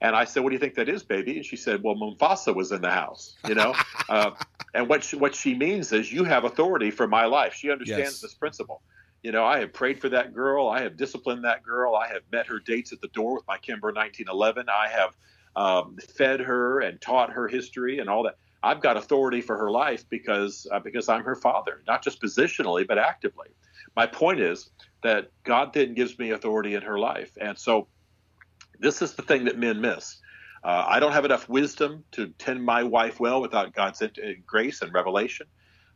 [0.00, 2.54] And I said, "What do you think that is, baby?" And she said, "Well, Mufasa
[2.54, 3.74] was in the house, you know."
[4.08, 4.32] uh,
[4.74, 7.54] and what she, what she means is, you have authority for my life.
[7.54, 8.20] She understands yes.
[8.20, 8.82] this principle.
[9.22, 10.68] You know, I have prayed for that girl.
[10.68, 11.94] I have disciplined that girl.
[11.94, 14.66] I have met her dates at the door with my Kimber 1911.
[14.68, 15.16] I have
[15.56, 18.36] um, fed her and taught her history and all that.
[18.64, 22.86] I've got authority for her life because uh, because I'm her father, not just positionally
[22.86, 23.48] but actively.
[23.94, 24.70] My point is
[25.02, 27.88] that God then gives me authority in her life, and so
[28.80, 30.18] this is the thing that men miss.
[30.64, 34.02] Uh, I don't have enough wisdom to tend my wife well without God's
[34.46, 35.46] grace and revelation.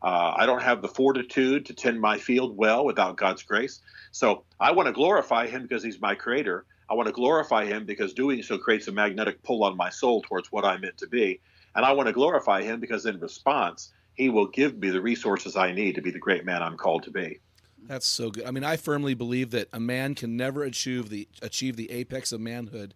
[0.03, 3.81] Uh, I don't have the fortitude to tend my field well without God's grace.
[4.13, 6.67] So I want to glorify Him because He's my creator.
[6.91, 10.23] I want to glorify Him because doing so creates a magnetic pull on my soul
[10.23, 11.41] towards what I'm meant to be.
[11.79, 15.55] And I want to glorify him because in response, he will give me the resources
[15.55, 17.39] I need to be the great man I'm called to be.
[17.87, 18.47] That's so good.
[18.47, 22.33] I mean, I firmly believe that a man can never achieve the achieve the apex
[22.33, 22.95] of manhood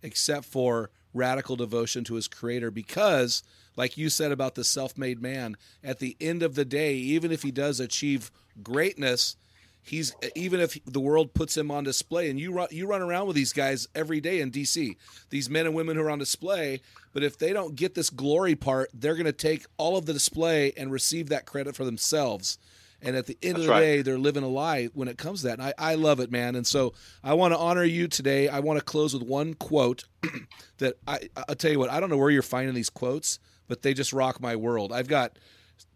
[0.00, 3.42] except for radical devotion to his creator because
[3.74, 7.42] like you said about the self-made man, at the end of the day, even if
[7.42, 8.30] he does achieve
[8.62, 9.34] greatness,
[9.82, 13.26] he's even if the world puts him on display and you run you run around
[13.26, 14.96] with these guys every day in DC
[15.30, 16.80] these men and women who are on display
[17.12, 20.12] but if they don't get this glory part they're going to take all of the
[20.12, 22.58] display and receive that credit for themselves
[23.02, 23.80] And at the end That's of the right.
[23.80, 25.58] day, they're living a lie when it comes to that.
[25.58, 26.54] And I, I love it, man.
[26.54, 26.92] And so
[27.24, 28.48] I want to honor you today.
[28.48, 30.04] I want to close with one quote
[30.78, 33.80] that I, I'll tell you what, I don't know where you're finding these quotes, but
[33.80, 34.92] they just rock my world.
[34.92, 35.38] I've got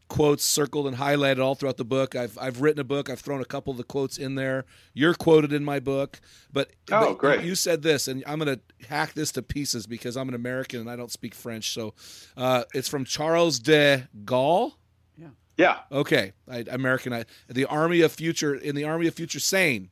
[0.09, 2.14] quotes circled and highlighted all throughout the book.
[2.14, 3.09] I've I've written a book.
[3.09, 4.64] I've thrown a couple of the quotes in there.
[4.92, 6.20] You're quoted in my book,
[6.52, 7.42] but, Oh, but great.
[7.42, 10.80] You said this, and I'm going to hack this to pieces because I'm an American
[10.80, 11.72] and I don't speak French.
[11.72, 11.94] So
[12.36, 14.74] uh, it's from Charles de Gaulle.
[15.16, 15.28] Yeah.
[15.57, 15.78] Yeah.
[15.90, 17.12] Okay, I, American.
[17.12, 19.90] I, the Army of Future in the Army of Future saying,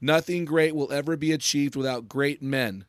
[0.00, 2.84] nothing great will ever be achieved without great men,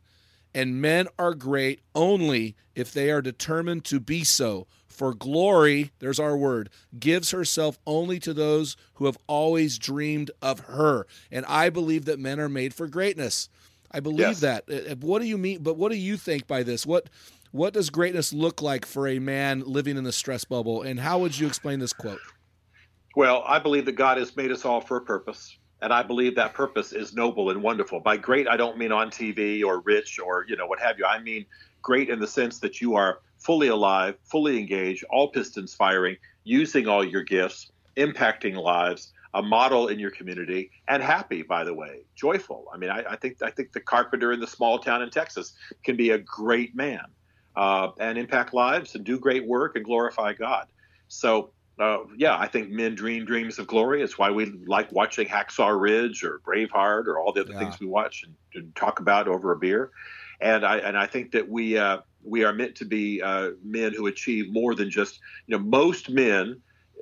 [0.54, 4.68] and men are great only if they are determined to be so.
[5.02, 10.60] For glory, there's our word, gives herself only to those who have always dreamed of
[10.60, 11.08] her.
[11.32, 13.50] And I believe that men are made for greatness.
[13.90, 14.40] I believe Yes.
[14.42, 14.64] that.
[14.70, 15.64] Uh, What do you mean?
[15.64, 16.86] But what do you think by this?
[16.86, 17.10] What
[17.50, 20.84] what does greatness look like for a man living in the stress bubble?
[20.84, 22.22] And how would you explain this quote?
[23.16, 25.58] Well, I believe that God has made us all for a purpose.
[25.82, 28.02] And I believe that purpose is noble and wonderful.
[28.02, 31.06] By great, I don't mean on TV or rich or, you know, what have you.
[31.06, 31.48] I mean
[31.82, 36.88] great in the sense that you are fully alive, fully engaged, all pistons firing, using
[36.88, 42.02] all your gifts, impacting lives, a model in your community, and happy, by the way,
[42.16, 42.66] joyful.
[42.74, 45.54] I mean, I, I think I think the carpenter in the small town in Texas
[45.86, 47.06] can be a great man
[47.56, 50.68] uh, and impact lives and do great work and glorify God.
[51.08, 54.02] So uh, yeah, I think men dream dreams of glory.
[54.02, 57.60] It's why we like watching Hacksaw Ridge or Braveheart or all the other Yeah.
[57.60, 59.92] things we watch and, and talk about over a beer.
[60.42, 63.94] And I and I think that we uh, we are meant to be uh, men
[63.94, 66.62] who achieve more than just you know most men.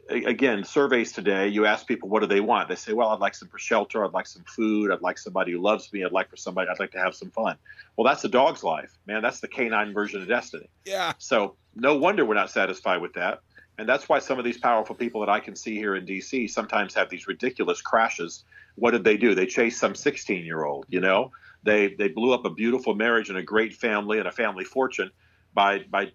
[0.09, 2.67] Again, surveys today, you ask people what do they want.
[2.67, 4.03] They say, "Well, I'd like some shelter.
[4.03, 4.91] I'd like some food.
[4.91, 6.03] I'd like somebody who loves me.
[6.03, 6.67] I'd like for somebody.
[6.67, 7.57] I'd like to have some fun."
[7.95, 9.22] Well, that's a dog's life, man.
[9.22, 10.67] That's the canine version of destiny.
[10.86, 11.13] Yeah.
[11.20, 13.41] So no wonder we're not satisfied with that.
[13.80, 16.49] And that's why some of these powerful people that I can see here in DC
[16.49, 18.43] sometimes have these ridiculous crashes.
[18.76, 19.34] What did they do?
[19.34, 21.32] They chase some 16 year old, you know?
[21.64, 25.12] They they blew up a beautiful marriage and a great family and a family fortune
[25.53, 26.12] by by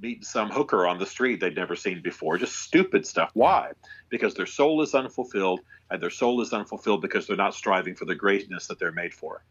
[0.00, 2.38] meeting some hooker on the street they'd never seen before.
[2.38, 3.30] Just stupid stuff.
[3.34, 3.72] Why?
[4.10, 8.04] Because their soul is unfulfilled, and their soul is unfulfilled because they're not striving for
[8.04, 9.44] the greatness that they're made for.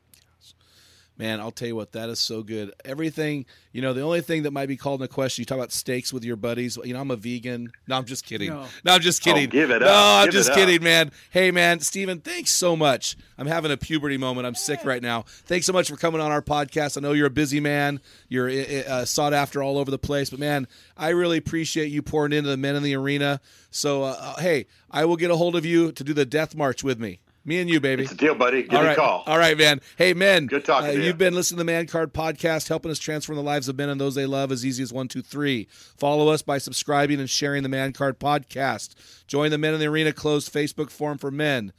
[1.18, 2.72] Man, I'll tell you what, that is so good.
[2.86, 5.72] Everything, you know, the only thing that might be called into question, you talk about
[5.72, 6.78] steaks with your buddies.
[6.84, 7.72] You know, I'm a vegan.
[7.88, 8.50] No, I'm just kidding.
[8.50, 8.94] No, No.
[8.94, 9.48] I'm just kidding.
[9.48, 9.94] Oh, give it no, up.
[10.22, 10.58] I'm Give just it up.
[10.60, 11.12] kidding, man.
[11.32, 13.18] Hey, man, Stephen, thanks so much.
[13.38, 14.46] I'm having a puberty moment.
[14.46, 15.24] I'm sick right now.
[15.28, 16.98] Thanks so much for coming on our podcast.
[16.98, 18.00] I know you're a busy man.
[18.30, 18.50] You're
[18.88, 22.50] uh, sought after all over the place, but man, I really appreciate you pouring into
[22.50, 23.42] the men in the arena.
[23.72, 26.56] So, uh, uh, hey, I will get a hold of you to do the death
[26.56, 27.20] march with me.
[27.48, 28.04] Me and you, baby.
[28.04, 28.64] It's a deal, buddy.
[28.64, 28.98] Give All me right.
[28.98, 29.24] a call.
[29.26, 29.80] All right, man.
[29.96, 30.48] Hey, men.
[30.48, 31.06] Good talking uh, to you.
[31.06, 33.88] You've been listening to the Man Card Podcast, helping us transform the lives of men
[33.88, 35.70] and those they love as easy as one, two, three.
[35.72, 38.96] Follow us by subscribing and sharing the Man Card Podcast.
[39.28, 41.72] Join the Men in the Arena closed Facebook forum for men.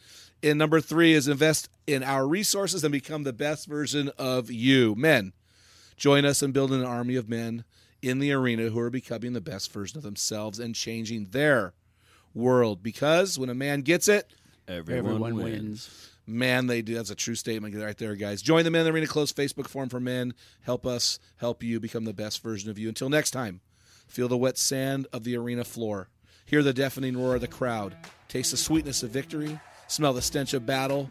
[0.43, 4.95] And number three is invest in our resources and become the best version of you.
[4.95, 5.35] Men,
[5.99, 7.65] join us in building an army of men
[8.01, 11.75] in the arena who are becoming the best version of themselves and changing their
[12.33, 12.83] world.
[12.83, 14.33] Because when a man gets it,
[14.69, 15.45] Everyone, Everyone wins.
[15.45, 16.11] wins.
[16.27, 16.95] Man, they do.
[16.95, 18.43] That's a true statement right there, guys.
[18.43, 20.35] Join the Men in the Arena Close Facebook forum for men.
[20.61, 22.89] Help us help you become the best version of you.
[22.89, 23.61] Until next time,
[24.07, 26.09] feel the wet sand of the arena floor.
[26.45, 27.97] Hear the deafening roar of the crowd.
[28.29, 29.59] Taste the sweetness of victory.
[29.87, 31.11] Smell the stench of battle.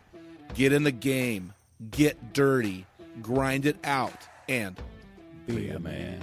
[0.53, 1.53] Get in the game.
[1.89, 2.85] Get dirty.
[3.21, 4.13] Grind it out.
[4.47, 4.79] And
[5.47, 6.21] Be a man.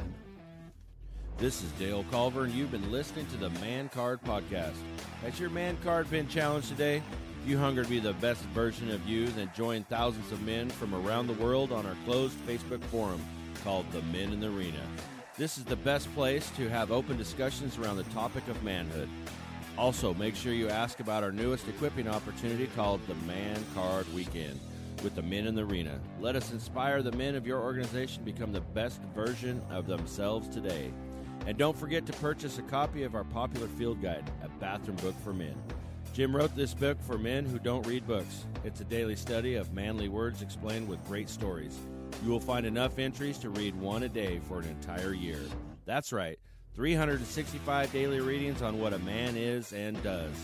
[1.37, 4.77] This is Dale Culver, and you've been listening to the Man Card Podcast.
[5.21, 7.03] Has your Man Card been challenged today?
[7.43, 10.71] If you hunger to be the best version of you, then join thousands of men
[10.71, 13.21] from around the world on our closed Facebook forum
[13.65, 14.81] called The Men in the Arena.
[15.37, 19.09] This is the best place to have open discussions around the topic of manhood.
[19.77, 24.61] Also, make sure you ask about our newest equipping opportunity called the Man Card Weekend
[25.03, 25.99] with the men in the arena.
[26.21, 30.49] Let us inspire the men of your organization to become the best version of themselves
[30.49, 30.93] today.
[31.47, 35.15] And don't forget to purchase a copy of our popular field guide, A Bathroom Book
[35.23, 35.55] for Men.
[36.15, 38.47] Jim wrote this book for men who don't read books.
[38.63, 41.77] It's a daily study of manly words explained with great stories.
[42.25, 45.41] You will find enough entries to read one a day for an entire year.
[45.87, 46.39] That's right,
[46.77, 50.35] 365 daily readings on what a man is and does.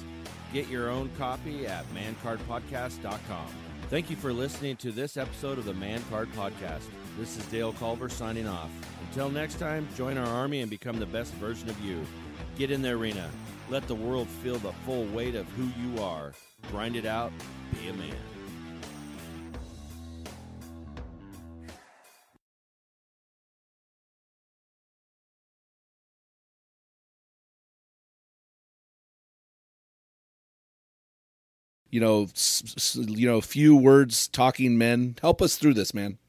[0.53, 3.47] Get your own copy at mancardpodcast.com.
[3.89, 6.83] Thank you for listening to this episode of the Man Card Podcast.
[7.19, 8.71] This is Dale Culver signing off.
[9.11, 12.01] Until next time, join our army and become the best version of you.
[12.57, 13.29] Get in the arena.
[13.69, 16.33] Let the world feel the full weight of who you are.
[16.71, 17.33] Grind it out.
[17.83, 18.15] Be a man.
[31.91, 35.17] you know, s- s- you know, few words talking men.
[35.21, 36.20] Help us through this, man.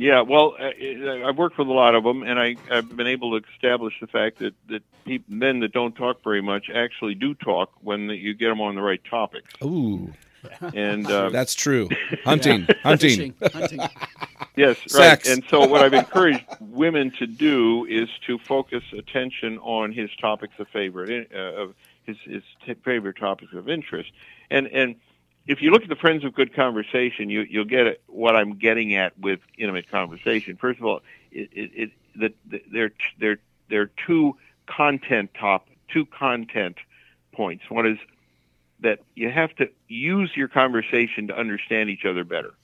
[0.00, 3.38] Yeah, well, uh, I've worked with a lot of them, and I, I've been able
[3.38, 7.34] to establish the fact that that people, men that don't talk very much actually do
[7.34, 9.52] talk when the, you get them on the right topics.
[9.62, 10.10] Ooh,
[10.74, 11.90] And uh, that's true.
[12.24, 13.10] Hunting, hunting.
[13.10, 13.80] Fishing, hunting.
[14.56, 15.20] yes, right.
[15.20, 15.28] Sex.
[15.28, 20.54] And so, what I've encouraged women to do is to focus attention on his topics
[20.58, 21.74] of favorite, uh, of
[22.04, 24.12] his his t- favorite topics of interest,
[24.50, 24.94] and and
[25.50, 28.94] if you look at the Friends of Good Conversation, you, you'll get what I'm getting
[28.94, 30.56] at with intimate conversation.
[30.56, 31.00] First of all,
[31.32, 33.38] it, it, it the, the, they're they're
[33.68, 34.36] they're two
[34.66, 36.76] content top two content
[37.32, 37.64] points.
[37.68, 37.98] One is
[38.78, 42.54] that you have to use your conversation to understand each other better.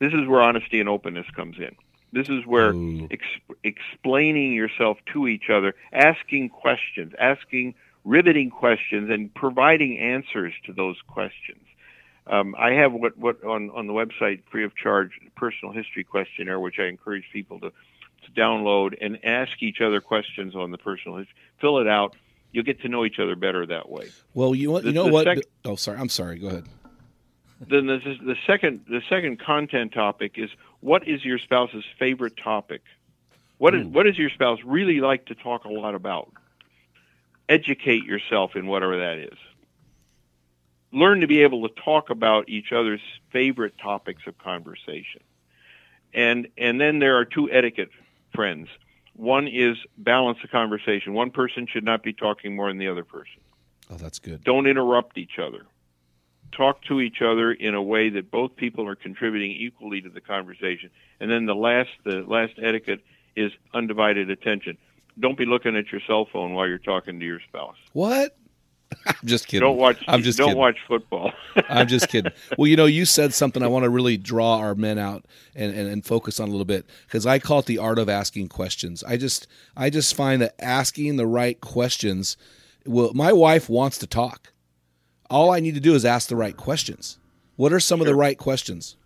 [0.00, 1.76] This is where honesty and openness comes in.
[2.12, 2.74] This is where
[3.12, 10.72] ex- explaining yourself to each other, asking questions, asking riveting questions, and providing answers to
[10.72, 11.62] those questions.
[12.26, 16.60] Um, I have what, what on, on the website free of charge personal history questionnaire,
[16.60, 21.18] which I encourage people to, to download and ask each other questions on the personal
[21.18, 21.34] history.
[21.60, 22.14] Fill it out.
[22.52, 24.08] You'll get to know each other better that way.
[24.34, 25.24] Well, you you know what?
[25.24, 25.98] sec- oh, sorry.
[25.98, 26.38] I'm sorry.
[26.38, 26.66] Go ahead.
[27.66, 30.50] Then the, the second the second content topic is
[30.80, 32.82] what is your spouse's favorite topic?
[33.58, 36.32] What is what does your spouse really like to talk a lot about?
[37.48, 39.38] Educate yourself in whatever that is.
[40.92, 43.00] Learn to be able to talk about each other's
[43.32, 45.22] favorite topics of conversation.
[46.14, 47.88] And and then there are two etiquette
[48.34, 48.68] friends.
[49.14, 51.14] One is balance the conversation.
[51.14, 53.40] One person should not be talking more than the other person
[53.90, 54.44] Oh, that's good.
[54.44, 55.66] don't interrupt each other.
[56.52, 60.20] Talk to each other in a way that both people are contributing equally to the
[60.20, 60.90] conversation.
[61.20, 63.00] And then the last the last etiquette
[63.34, 64.76] is undivided attention.
[65.18, 67.76] Don't be looking at your cell phone while you're talking to your spouse.
[67.94, 68.36] What?
[69.06, 69.66] I'm just kidding.
[69.66, 70.60] Don't watch I'm just don't kidding.
[70.60, 71.32] watch football.
[71.68, 72.32] I'm just kidding.
[72.56, 75.24] Well, you know, you said something I want to really draw our men out
[75.54, 78.08] and, and, and focus on a little bit because I call it the art of
[78.08, 79.02] asking questions.
[79.04, 82.36] I just I just find that asking the right questions.
[82.84, 84.52] Well, my wife wants to talk.
[85.30, 87.18] All I need to do is ask the right questions.
[87.56, 88.96] What are some of the right questions?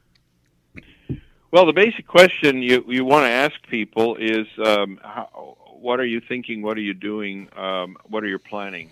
[1.52, 6.06] Well, the basic question you you want to ask people is, um, how, what are
[6.06, 6.62] you thinking?
[6.62, 7.48] What are you doing?
[7.56, 8.90] Um, what are you planning?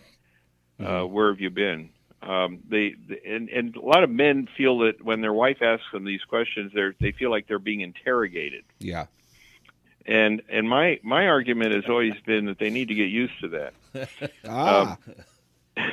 [0.81, 1.91] Uh, where have you been?
[2.23, 2.95] Um, they,
[3.27, 6.73] and, and a lot of men feel that when their wife asks them these questions,
[6.75, 8.65] they they feel like they're being interrogated.
[8.79, 9.07] Yeah.
[10.07, 13.49] And and my my argument has always been that they need to get used to
[13.49, 13.75] that.
[14.49, 14.99] Ah.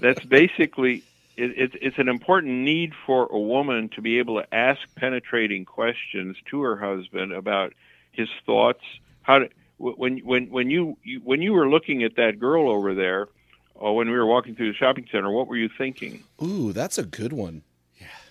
[0.00, 1.04] That's basically
[1.36, 5.64] it, it, it's an important need for a woman to be able to ask penetrating
[5.64, 7.72] questions to her husband about
[8.12, 8.82] his thoughts.
[9.22, 9.48] How to,
[9.78, 13.28] when when when you, you when you were looking at that girl over there,
[13.74, 16.22] or when we were walking through the shopping center, what were you thinking?
[16.42, 17.62] Ooh, that's a good one.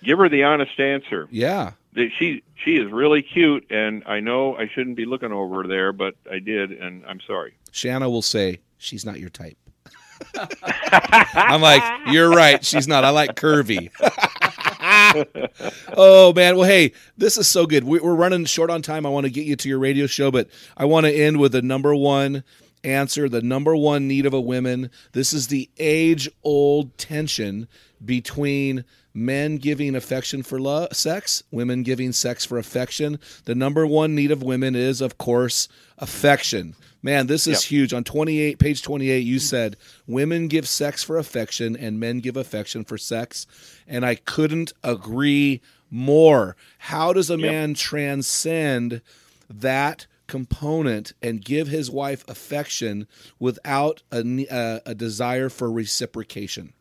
[0.02, 1.28] Give her the honest answer.
[1.30, 1.72] Yeah.
[1.94, 6.14] She she is really cute, and I know I shouldn't be looking over there, but
[6.30, 7.54] I did, and I'm sorry.
[7.70, 9.56] Shanna will say she's not your type.
[11.34, 11.82] I'm like,
[12.12, 12.64] you're right.
[12.64, 13.04] She's not.
[13.04, 13.90] I like curvy.
[15.96, 16.56] oh man.
[16.56, 17.84] Well, hey, this is so good.
[17.84, 19.06] We- We're running short on time.
[19.06, 21.52] I want to get you to your radio show, but I want to end with
[21.52, 22.44] the number one
[22.84, 24.90] answer, the number one need of a woman.
[25.12, 27.68] This is the age old tension
[28.04, 33.18] between men giving affection for love, sex, women giving sex for affection.
[33.44, 35.68] The number one need of women is, of course,
[35.98, 36.74] affection.
[37.02, 37.92] Man, this is huge.
[37.92, 39.76] On 28, page 28, you said
[40.06, 43.46] women give sex for affection and men give affection for sex.
[43.88, 45.60] And I couldn't agree
[45.90, 46.56] more.
[46.78, 49.02] How does a man transcend
[49.50, 53.06] that component and give his wife affection
[53.38, 56.72] without a, uh, a desire for reciprocation?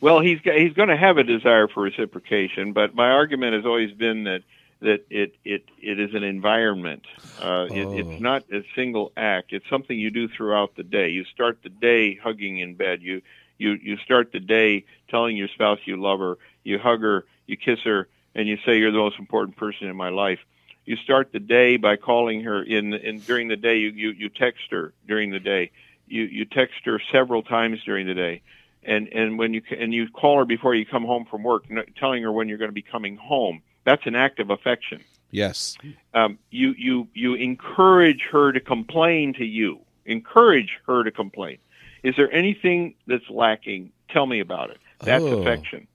[0.00, 3.66] Well, he's got, he's going to have a desire for reciprocation, but my argument has
[3.66, 4.42] always been that
[4.80, 7.02] that it it it is an environment.
[7.42, 7.98] Uh, it, Oh.
[7.98, 9.52] it's not a single act.
[9.52, 11.08] It's something you do throughout the day.
[11.08, 13.02] You start the day hugging in bed.
[13.02, 13.20] You
[13.58, 16.38] you you start the day telling your spouse you love her.
[16.62, 17.24] You hug her.
[17.48, 20.38] You kiss her, and you say you're the most important person in my life.
[20.84, 23.78] You start the day by calling her in in during the day.
[23.78, 25.70] You you you text her during the day.
[26.06, 28.42] You you text her several times during the day
[28.86, 31.64] and and when you and you call her before you come home from work,
[31.98, 33.62] telling her when you're going to be coming home.
[33.84, 35.02] That's an act of affection.
[35.30, 35.76] Yes.
[36.12, 39.80] Um, you you you encourage her to complain to you.
[40.06, 41.58] Encourage her to complain.
[42.02, 43.92] Is there anything that's lacking?
[44.10, 44.78] Tell me about it.
[45.00, 45.40] That's Oh.
[45.40, 45.86] affection.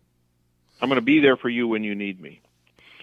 [0.81, 2.41] I'm going to be there for you when you need me.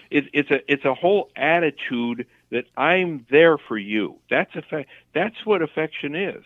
[0.09, 4.19] It's it's a it's a whole attitude that I'm there for you.
[4.29, 4.89] That's affect.
[5.13, 6.43] That's what affection is.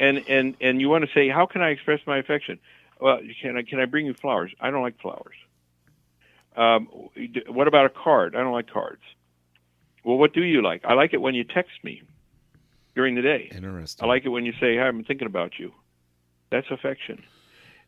[0.00, 2.58] And and and you want to say, how can I express my affection?
[3.00, 4.52] well, can I can I bring you flowers?
[4.60, 5.36] I don't like flowers.
[6.56, 6.88] Um,
[7.48, 8.34] what about a card?
[8.34, 9.02] I don't like cards.
[10.04, 10.84] Well, what do you like?
[10.84, 12.02] I like it when you text me
[12.94, 13.50] during the day.
[13.54, 14.04] Interesting.
[14.04, 15.72] I like it when you say, "Hi, I'm thinking about you."
[16.50, 17.24] That's affection,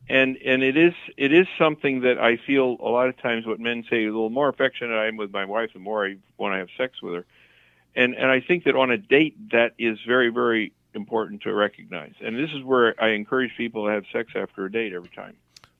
[0.08, 3.60] and and it is it is something that I feel a lot of times what
[3.60, 4.06] men say.
[4.06, 7.02] The more affectionate I am with my wife, the more I want to have sex
[7.02, 7.26] with her,
[7.94, 12.14] and and I think that on a date that is very very important to recognize.
[12.20, 15.36] And this is where I encourage people to have sex after a date every time.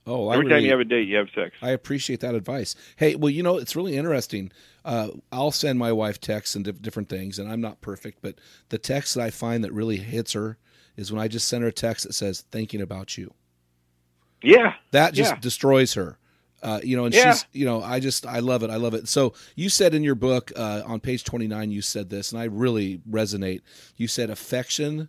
[0.06, 1.56] Oh, every I time you have a date, you have sex.
[1.60, 2.74] I appreciate that advice.
[2.96, 4.50] Hey, well, you know, it's really interesting.
[4.82, 8.36] Uh, I'll send my wife texts and diff- different things, and I'm not perfect, but
[8.70, 10.56] the text that I find that really hits her
[10.96, 13.34] is when I just send her a text that says "thinking about you."
[14.42, 15.40] Yeah, that just yeah.
[15.40, 16.18] destroys her.
[16.60, 17.32] Uh, you know, and yeah.
[17.32, 18.70] she's, you know, I just, I love it.
[18.70, 19.06] I love it.
[19.06, 22.44] So you said in your book uh, on page 29, you said this, and I
[22.44, 23.60] really resonate.
[23.96, 25.08] You said affection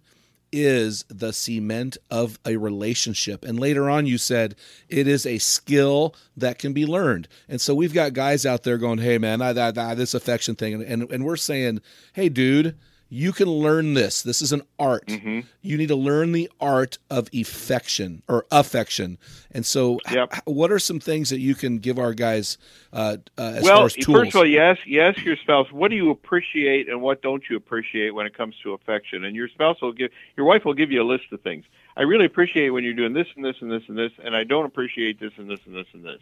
[0.52, 3.46] is the cement of a relationship.
[3.46, 4.56] And later on, you said
[4.88, 7.28] it is a skill that can be learned.
[7.48, 10.56] And so we've got guys out there going, hey, man, I, I, I, this affection
[10.56, 10.76] thing.
[10.76, 11.82] And, and, and we're saying,
[12.14, 12.78] hey, dude,
[13.10, 14.22] you can learn this.
[14.22, 15.08] This is an art.
[15.08, 15.40] Mm-hmm.
[15.62, 19.18] You need to learn the art of affection or affection.
[19.52, 20.30] And so, yep.
[20.32, 22.60] h- what are some things that you can give our guys
[22.94, 24.18] uh, uh, as well, far as tools?
[24.20, 27.24] first of all, you ask, you ask your spouse, what do you appreciate and what
[27.24, 29.24] don't you appreciate when it comes to affection?
[29.24, 31.66] And your spouse will give, your wife will give you a list of things.
[31.98, 34.44] I really appreciate when you're doing this and this and this and this, and I
[34.44, 36.22] don't appreciate this and this and this and this.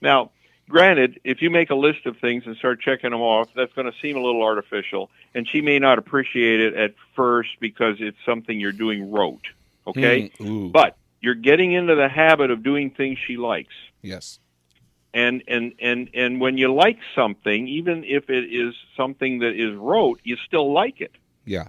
[0.00, 0.30] Now,
[0.68, 3.90] granted, if you make a list of things and start checking them off, that's going
[3.90, 8.16] to seem a little artificial, and she may not appreciate it at first because it's
[8.24, 9.46] something you're doing rote.
[9.86, 13.74] Okay, mm, but you're getting into the habit of doing things she likes.
[14.02, 14.38] Yes.
[15.12, 19.74] And and and and when you like something, even if it is something that is
[19.76, 21.12] rote, you still like it.
[21.44, 21.68] Yeah.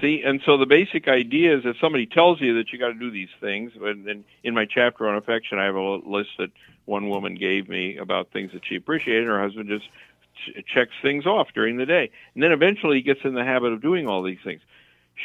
[0.00, 2.94] See, and so the basic idea is if somebody tells you that you got to
[2.98, 6.50] do these things, and then in my chapter on affection, I have a list that
[6.84, 9.26] one woman gave me about things that she appreciated.
[9.26, 9.88] Her husband just
[10.36, 13.72] ch- checks things off during the day, and then eventually he gets in the habit
[13.72, 14.60] of doing all these things.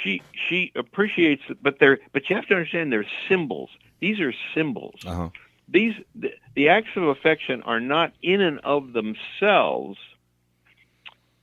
[0.04, 3.70] She she appreciates it, but they're but you have to understand they're symbols.
[4.00, 4.96] These are symbols.
[5.06, 5.30] Uh-huh.
[5.68, 9.98] These the, the acts of affection are not in and of themselves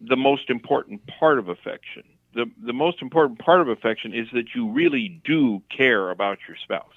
[0.00, 2.04] the most important part of affection.
[2.38, 6.56] The the most important part of affection is that you really do care about your
[6.56, 6.94] spouse.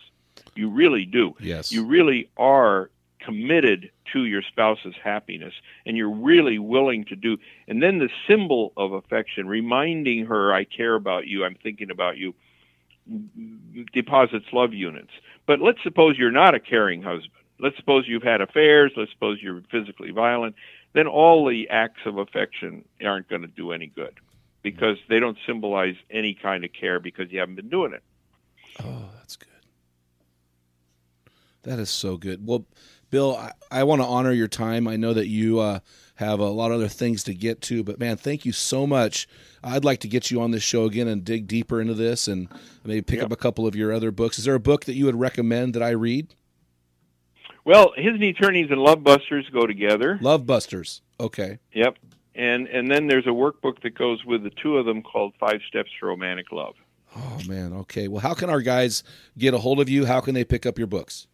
[0.53, 1.33] You really do.
[1.39, 1.71] Yes.
[1.71, 5.53] You really are committed to your spouse's happiness
[5.87, 7.37] and you're really willing to do
[7.67, 12.17] and then the symbol of affection reminding her I care about you, I'm thinking about
[12.17, 12.35] you
[13.93, 15.11] deposits love units.
[15.47, 17.31] But let's suppose you're not a caring husband.
[17.59, 20.55] Let's suppose you've had affairs, let's suppose you're physically violent,
[20.93, 24.19] then all the acts of affection aren't going to do any good
[24.63, 28.03] because they don't symbolize any kind of care because you haven't been doing it.
[28.83, 29.47] Oh, that's good.
[31.63, 32.45] That is so good.
[32.45, 32.65] Well,
[33.09, 34.87] Bill, I, I want to honor your time.
[34.87, 35.79] I know that you uh,
[36.15, 39.27] have a lot of other things to get to, but man, thank you so much.
[39.63, 42.47] I'd like to get you on this show again and dig deeper into this and
[42.83, 43.25] maybe pick Yep.
[43.25, 44.39] up a couple of your other books.
[44.39, 46.33] Is there a book that you would recommend that I read?
[47.63, 50.17] Well, his and attorneys and love busters go together.
[50.19, 51.01] Love Busters.
[51.19, 51.59] Okay.
[51.73, 51.95] Yep.
[52.35, 55.61] And and then there's a workbook that goes with the two of them called Five
[55.67, 56.75] Steps to Romantic Love.
[57.15, 57.73] Oh man.
[57.73, 58.07] Okay.
[58.07, 59.03] Well, how can our guys
[59.37, 60.05] get a hold of you?
[60.05, 61.27] How can they pick up your books?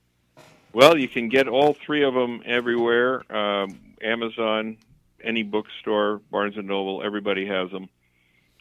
[0.73, 3.31] Well, you can get all three of them everywhere.
[3.35, 4.77] Um, Amazon,
[5.23, 7.89] any bookstore, Barnes and Noble, everybody has them.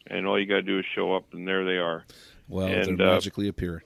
[0.07, 2.05] And all you got to do is show up, and there they are.
[2.49, 3.83] Well, And, they uh, magically appear.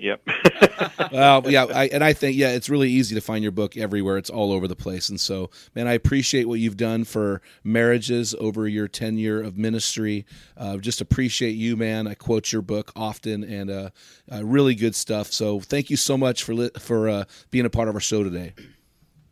[0.00, 0.26] Yep.
[1.12, 4.16] well, yeah, I, and I think yeah, it's really easy to find your book everywhere.
[4.16, 8.34] It's all over the place, and so man, I appreciate what you've done for marriages
[8.40, 10.24] over your tenure of ministry.
[10.56, 12.06] Uh, just appreciate you, man.
[12.06, 13.90] I quote your book often, and uh,
[14.32, 15.32] uh, really good stuff.
[15.32, 18.24] So thank you so much for li- for uh, being a part of our show
[18.24, 18.54] today.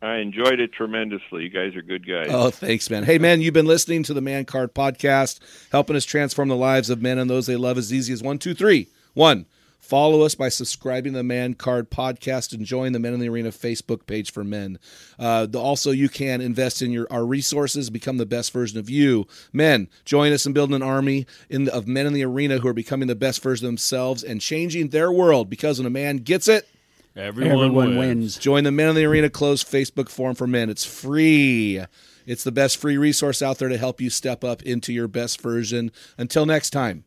[0.01, 1.43] I enjoyed it tremendously.
[1.43, 2.27] You guys are good guys.
[2.29, 3.03] Oh, thanks, man.
[3.03, 5.39] Hey, man, you've been listening to the Man Card Podcast,
[5.71, 8.37] helping us transform the lives of men and those they love as easy as one,
[8.37, 8.87] two, three.
[9.13, 9.45] One,
[9.89, 13.27] follow us by subscribing to the Man Card Podcast and join the Men in the
[13.27, 14.77] Arena Facebook page for men.
[15.17, 18.89] Uh, the- also, you can invest in your our resources, become the best version of
[18.89, 19.25] you.
[19.51, 22.67] Men, join us in building an army in the, of men in the arena who
[22.67, 25.49] are becoming the best version of themselves and changing their world.
[25.49, 26.67] Because when a man gets it,
[27.15, 27.97] Everyone, Everyone wins.
[27.97, 28.37] wins.
[28.37, 30.69] Join the Men in the Arena closed Facebook forum for men.
[30.69, 31.81] It's free.
[32.25, 35.41] It's the best free resource out there to help you step up into your best
[35.41, 35.91] version.
[36.17, 37.03] Until next time,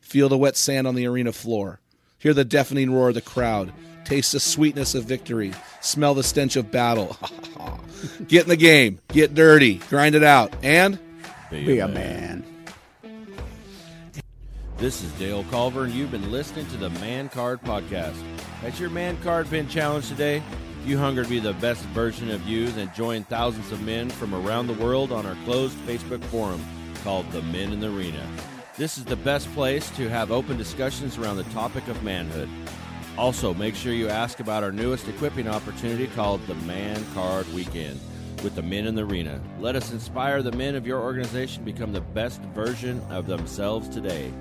[0.00, 1.80] feel the wet sand on the arena floor.
[2.20, 3.72] Hear the deafening roar of the crowd.
[4.04, 5.54] Taste the sweetness of victory.
[5.80, 7.16] Smell the stench of battle.
[8.28, 8.98] Get in the game.
[9.08, 9.76] Get dirty.
[9.88, 10.54] Grind it out.
[10.62, 10.98] And
[11.50, 12.44] Be a man.
[14.76, 18.20] This is Dale Culver, and you've been listening to the Man Card Podcast.
[18.60, 20.42] Has your man card been challenged today?
[20.82, 24.10] If you hunger to be the best version of you, then join thousands of men
[24.10, 26.62] from around the world on our closed Facebook forum
[27.02, 28.26] called The Men in the Arena.
[28.80, 32.48] This is the best place to have open discussions around the topic of manhood.
[33.18, 38.00] Also, make sure you ask about our newest equipping opportunity called the Man Card Weekend
[38.42, 39.38] with the men in the arena.
[39.58, 44.32] Let us inspire the men of your organization become the best version of themselves today.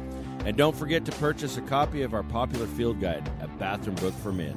[0.45, 4.13] And don't forget to purchase a copy of our popular field guide, A Bathroom Book
[4.23, 4.55] for Men.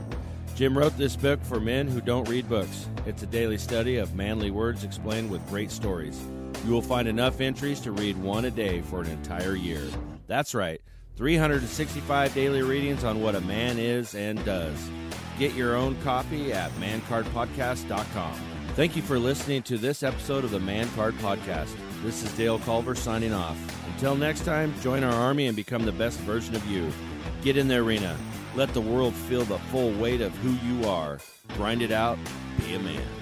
[0.55, 2.87] Jim wrote this book for men who don't read books.
[3.05, 6.23] It's a daily study of manly words explained with great stories.
[6.65, 9.83] You will find enough entries to read one a day for an entire year.
[10.29, 10.81] That's right,
[11.17, 14.91] 365 daily readings on what a man is and does.
[15.39, 18.35] Get your own copy at mancardpodcast.com.
[18.75, 21.75] Thank you for listening to this episode of the Man Card Podcast.
[22.03, 23.59] This is Dale Culver signing off.
[23.89, 26.91] Until next time, join our army and become the best version of you.
[27.43, 28.17] Get in the arena.
[28.55, 31.19] Let the world feel the full weight of who you are.
[31.57, 32.19] Grind it out.
[32.59, 33.22] Be a man.